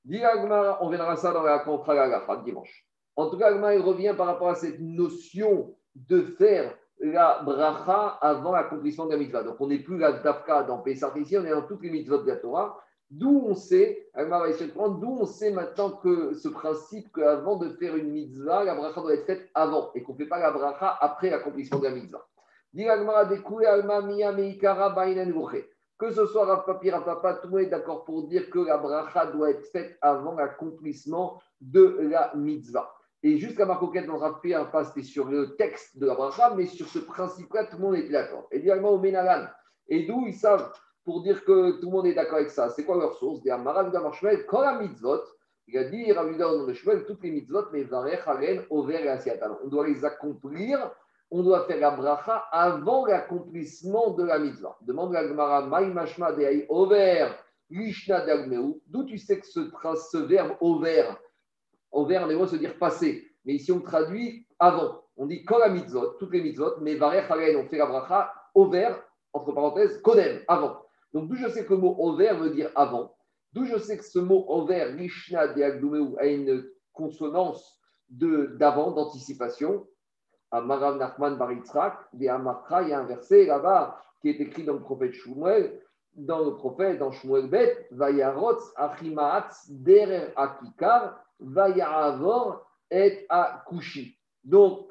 [0.04, 2.86] Dit Agmara, on verra ça dans la contre dimanche.
[3.16, 8.18] En tout cas, Agmara, il revient par rapport à cette notion de faire la bracha
[8.22, 9.44] avant l'accomplissement de la mitzvah.
[9.44, 12.20] Donc, on n'est plus la dafka dans Pessah ici, on est dans toutes les mitzvot
[12.20, 12.78] de la Torah.
[13.10, 17.14] D'où on sait, Agmara va essayer de prendre, d'où on sait maintenant que ce principe
[17.14, 20.26] qu'avant de faire une mitzvah, la bracha doit être faite avant et qu'on ne fait
[20.26, 22.28] pas la bracha après l'accomplissement de la mitzvah.
[26.00, 28.60] Que ce soit Rav Papi, Rav Papa, tout le monde est d'accord pour dire que
[28.60, 32.94] la bracha doit être faite avant l'accomplissement de la mitzvah.
[33.24, 36.68] Et jusqu'à Marcoquette, dans Rav Papi, pas c'était sur le texte de la bracha, mais
[36.68, 38.48] sur ce principe-là, tout le monde était d'accord.
[38.52, 39.48] Et directement au Ménalan.
[39.88, 40.72] Et d'où ils savent
[41.04, 43.42] pour dire que tout le monde est d'accord avec ça C'est quoi leur source?
[43.42, 45.24] Des Amaravuda Marshmel, quand la mitzvot,
[45.66, 46.14] il a dit
[46.76, 48.22] Shmuel, toutes les mitzvot, mais Varech,
[48.70, 49.58] Over et Asiatan.
[49.64, 50.92] On doit les accomplir
[51.32, 54.78] on doit faire la bracha avant l'accomplissement de la mitzvah.
[54.82, 57.30] Demande la Gemara, Maï Mashma de Over,
[57.70, 58.82] Lishna Dagmeu.
[58.88, 59.60] D'où tu sais que ce,
[60.12, 61.10] ce verbe over,
[61.92, 63.26] over en hébreu se dire passer.
[63.46, 65.04] Mais ici on traduit avant.
[65.18, 68.90] On dit kol la mitzvot, toutes les mitzvot, mais haren, on fait la bracha over,
[69.34, 70.82] entre parenthèses, kodem, avant.
[71.14, 73.16] Donc d'où je sais que le mot over veut dire avant.
[73.54, 79.88] D'où je sais que ce mot over, Lishna de a une consonance d'avant, d'anticipation.
[80.52, 84.82] À Marav Nachman Baritzrak, il y a un verset là-bas qui est écrit dans le
[84.82, 85.82] prophète Shmuel,
[86.16, 94.18] dans le prophète, dans Shmuel Bet, Vayarotz Achimaatz Derer Akikar, Vayavor et Akushi.
[94.44, 94.90] Donc,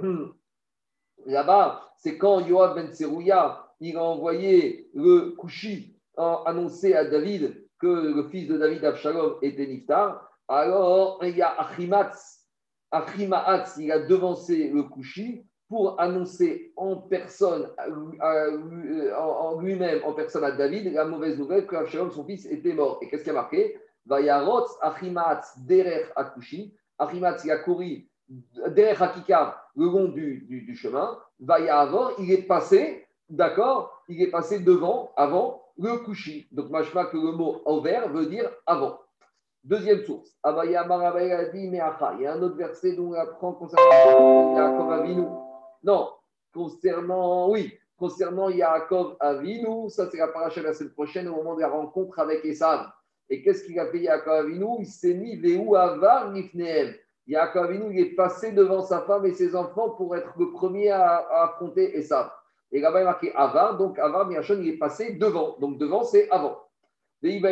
[1.27, 7.87] là-bas, c'est quand Yoav Ben Serouya, il a envoyé le Kushi, annoncé à David que
[7.87, 10.31] le fils de David, Abshalom, était Niftar.
[10.49, 12.36] Alors, il y a Achimatz
[12.91, 20.53] Achimaatz, il a devancé le Kushi pour annoncer en personne, en lui-même, en personne à
[20.53, 22.99] David, la mauvaise nouvelle que Absalom, son fils, était mort.
[23.03, 23.77] Et qu'est-ce qui a marqué?
[24.07, 26.73] Vayarotz Achimaatz derer Akushi.
[26.99, 31.19] Achimaatz, il a couru derer Hakikar le long du, du, du chemin.
[31.41, 34.03] Il est passé, d'accord?
[34.09, 36.47] Il est passé devant, avant le Kushi.
[36.53, 39.01] Donc, machma que le mot envers veut dire avant.
[39.67, 40.31] Deuxième source.
[40.45, 45.27] Il y a un autre verset dont on apprend concernant Yaakov Avinu.
[45.83, 46.09] Non,
[46.55, 51.63] concernant, oui, concernant Yaakov Avinu, ça c'est la paracha la semaine prochaine au moment de
[51.63, 52.87] la rencontre avec Esav.
[53.29, 54.67] Et qu'est-ce qu'il a fait Yaakov Avinu?
[54.79, 56.95] Il s'est mis Veu Avar Nifneem.
[57.27, 60.91] Yaakov Avinu, il est passé devant sa femme et ses enfants pour être le premier
[60.91, 62.31] à, affronter Esav.
[62.71, 65.57] Et là-bas, il est marqué Avar, donc Avar Miachon, il est passé devant.
[65.59, 66.57] Donc devant, c'est avant.
[67.25, 67.43] Et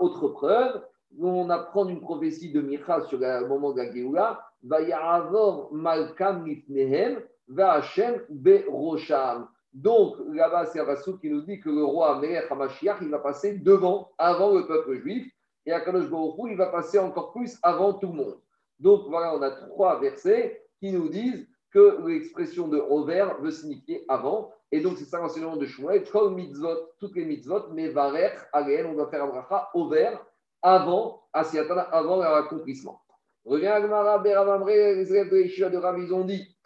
[0.00, 0.82] autre preuve
[1.20, 6.46] on apprend une prophétie de Micha sur le moment de la Géoula, va ya'avor malkam
[6.46, 9.48] lifnehem, va Hashem berosham.
[9.72, 13.58] Donc là-bas, c'est Avassou qui nous dit que le roi Melech HaMashiach, il va passer
[13.58, 15.30] devant, avant le peuple juif,
[15.66, 18.38] et Akadosh Baruch Hu, il va passer encore plus avant tout le monde.
[18.80, 24.04] Donc voilà, on a trois versets qui nous disent que l'expression de over veut signifier
[24.08, 24.50] avant.
[24.72, 26.04] Et donc, c'est ça l'enseignement de Shmuel.
[26.10, 30.16] Comme mitzvot, toutes les mitzvot, mais varer, on doit faire un bracha over
[30.62, 33.02] avant, asiatana, avant l'accomplissement.
[33.44, 36.58] Revient à Gmara, Beravamre, les élèves de de Rav, ils ont dit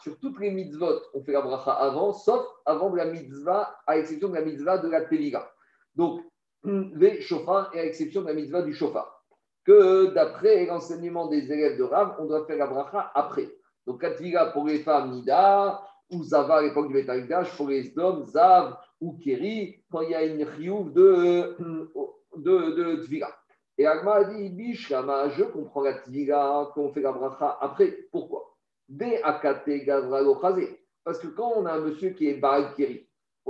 [0.00, 4.28] sur toutes les mitzvot, on fait la bracha avant, sauf avant la mitzvah, à l'exception
[4.28, 5.50] de la mitzvah de la tevila.
[5.94, 6.22] Donc,
[6.64, 9.22] les chauffards, et à l'exception de la mitzvah du chauffard.
[9.64, 13.48] Que d'après l'enseignement des élèves de Rav, on doit faire la bracha après.
[13.86, 18.24] Donc, la pour les femmes, Nida, ou Zava à l'époque du Betamikdash, pour les hommes,
[18.24, 21.56] Zav ou Keri, quand il y a une chiouf de,
[22.42, 23.28] de, de tvila.
[23.76, 28.08] Et Agma a dit, Bishama, je comprends la tvila, qu'on fait la bracha après.
[28.10, 28.56] Pourquoi?
[31.04, 32.74] Parce que quand on a un monsieur qui est Baal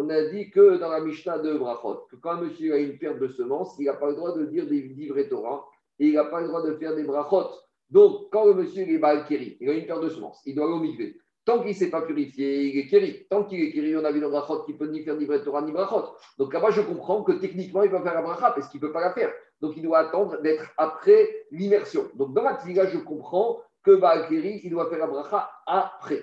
[0.01, 2.99] on a dit que dans la Mishnah de Brachot, que quand un monsieur a une
[2.99, 5.65] perte de semences, il n'a pas le droit de dire des livres Torah
[5.99, 7.51] et il n'a pas le droit de faire des brachot.
[7.91, 11.19] Donc, quand le monsieur est Baal il a une perte de semences, il doit aller
[11.49, 13.27] Tant qu'il ne s'est pas purifié, il est kéri.
[13.31, 15.27] Tant qu'il est kéri, on a vu dans Brachot qu'il ne peut ni faire ni
[15.27, 16.15] Torah ni Brachot.
[16.37, 18.93] Donc là-bas, je comprends que techniquement, il va faire la bracha parce qu'il ne peut
[18.93, 19.33] pas la faire.
[19.63, 22.05] Donc il doit attendre d'être après l'immersion.
[22.17, 26.23] Donc dans la je comprends que Baal il doit faire la bracha après.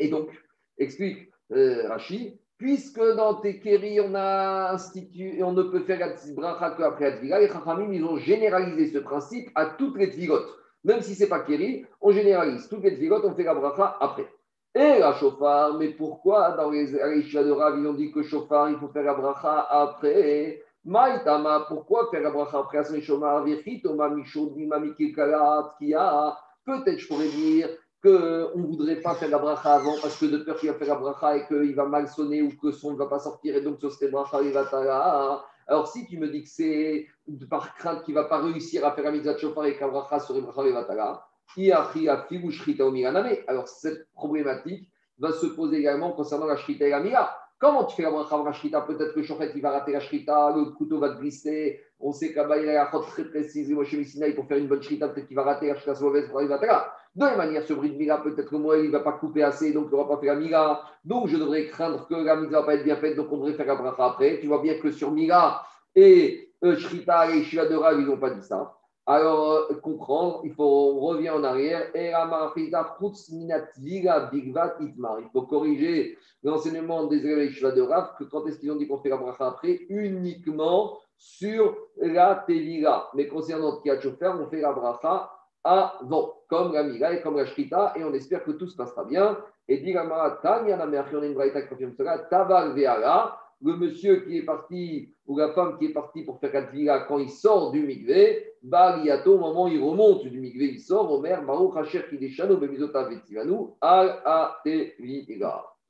[0.00, 0.28] Et donc,
[0.76, 6.74] explique euh, Rashi, puisque dans Tekeri, on a institué, on ne peut faire la bracha
[6.76, 10.52] qu'après la tvila, les Chachamim, ils ont généralisé ce principe à toutes les tvilotes.
[10.84, 12.68] Même si ce n'est pas Keri, on généralise.
[12.68, 14.28] Toutes les tvilotes, on fait la bracha après.
[14.74, 18.70] Et la chauffard, mais pourquoi dans les Arisha de Rav, ils ont dit que chauffard,
[18.70, 20.62] il faut faire la bracha après?
[20.84, 22.82] Maïtama, pourquoi faire la bracha après?
[26.64, 27.68] Peut-être je pourrais dire
[28.02, 30.88] qu'on ne voudrait pas faire la bracha avant parce que de peur qu'il va faire
[30.88, 33.62] la bracha et qu'il va mal sonner ou que son ne va pas sortir et
[33.62, 35.44] donc ce serait bracha Rivatara.
[35.68, 37.06] Alors si tu me dis que c'est
[37.50, 39.88] par crainte qu'il ne va pas réussir à faire la mitzvah de chauffard et qu'un
[39.88, 41.28] bracha serait bracha Rivatara,
[43.46, 47.36] alors cette problématique va se poser également concernant la shrita et la mira.
[47.58, 50.54] Comment tu fais la bracha la shrita Peut-être que Shochet, il va rater la shrita,
[50.56, 51.80] le couteau va te glisser.
[52.00, 53.68] On sait y a une très précise.
[53.70, 56.66] Moi, chez Messinaï, pour faire une bonne shrita, peut-être qu'il va rater la shrita à
[56.66, 56.94] là.
[57.18, 59.88] De la manière, ce mira, peut-être que moi, il ne va pas couper assez, donc
[59.88, 60.84] il n'aura pas fait la mira.
[61.04, 63.38] Donc, je devrais craindre que la mira ne va pas être bien faite, donc on
[63.38, 64.38] devrait faire la bracha après.
[64.40, 65.66] Tu vois bien que sur mira
[65.96, 68.72] et euh, shrita et shiva de Rav, ils n'ont pas dit ça.
[69.04, 71.90] Alors, euh, comprendre, il faut, on revient en arrière.
[71.92, 72.12] Il
[75.32, 79.08] faut corriger l'enseignement des élèves de Rav, que quand est-ce qu'ils ont dit qu'on fait
[79.08, 79.80] la bracha après?
[79.88, 83.08] Uniquement sur la Tevila.
[83.14, 85.32] Mais concernant le Chauffeur, on fait la bracha
[85.64, 89.04] avant, comme la Mila et comme la Shrita, et on espère que tout se passera
[89.04, 89.38] bien.
[89.68, 94.38] Et dit y en a une braïta qui confirme cela, Taval Veala le monsieur qui
[94.38, 97.82] est parti, ou la femme qui est partie pour faire Katvila, quand il sort du
[97.82, 102.56] migvé, Baliato, au moment où il remonte du migvé, il sort, Omer, Baruch Hacher Kideshano,
[102.56, 104.20] Bemizota Vetivanu, Al.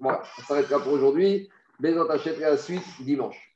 [0.01, 1.49] Voilà, on s'arrête là pour aujourd'hui.
[1.81, 3.48] Bézant à la suite dimanche.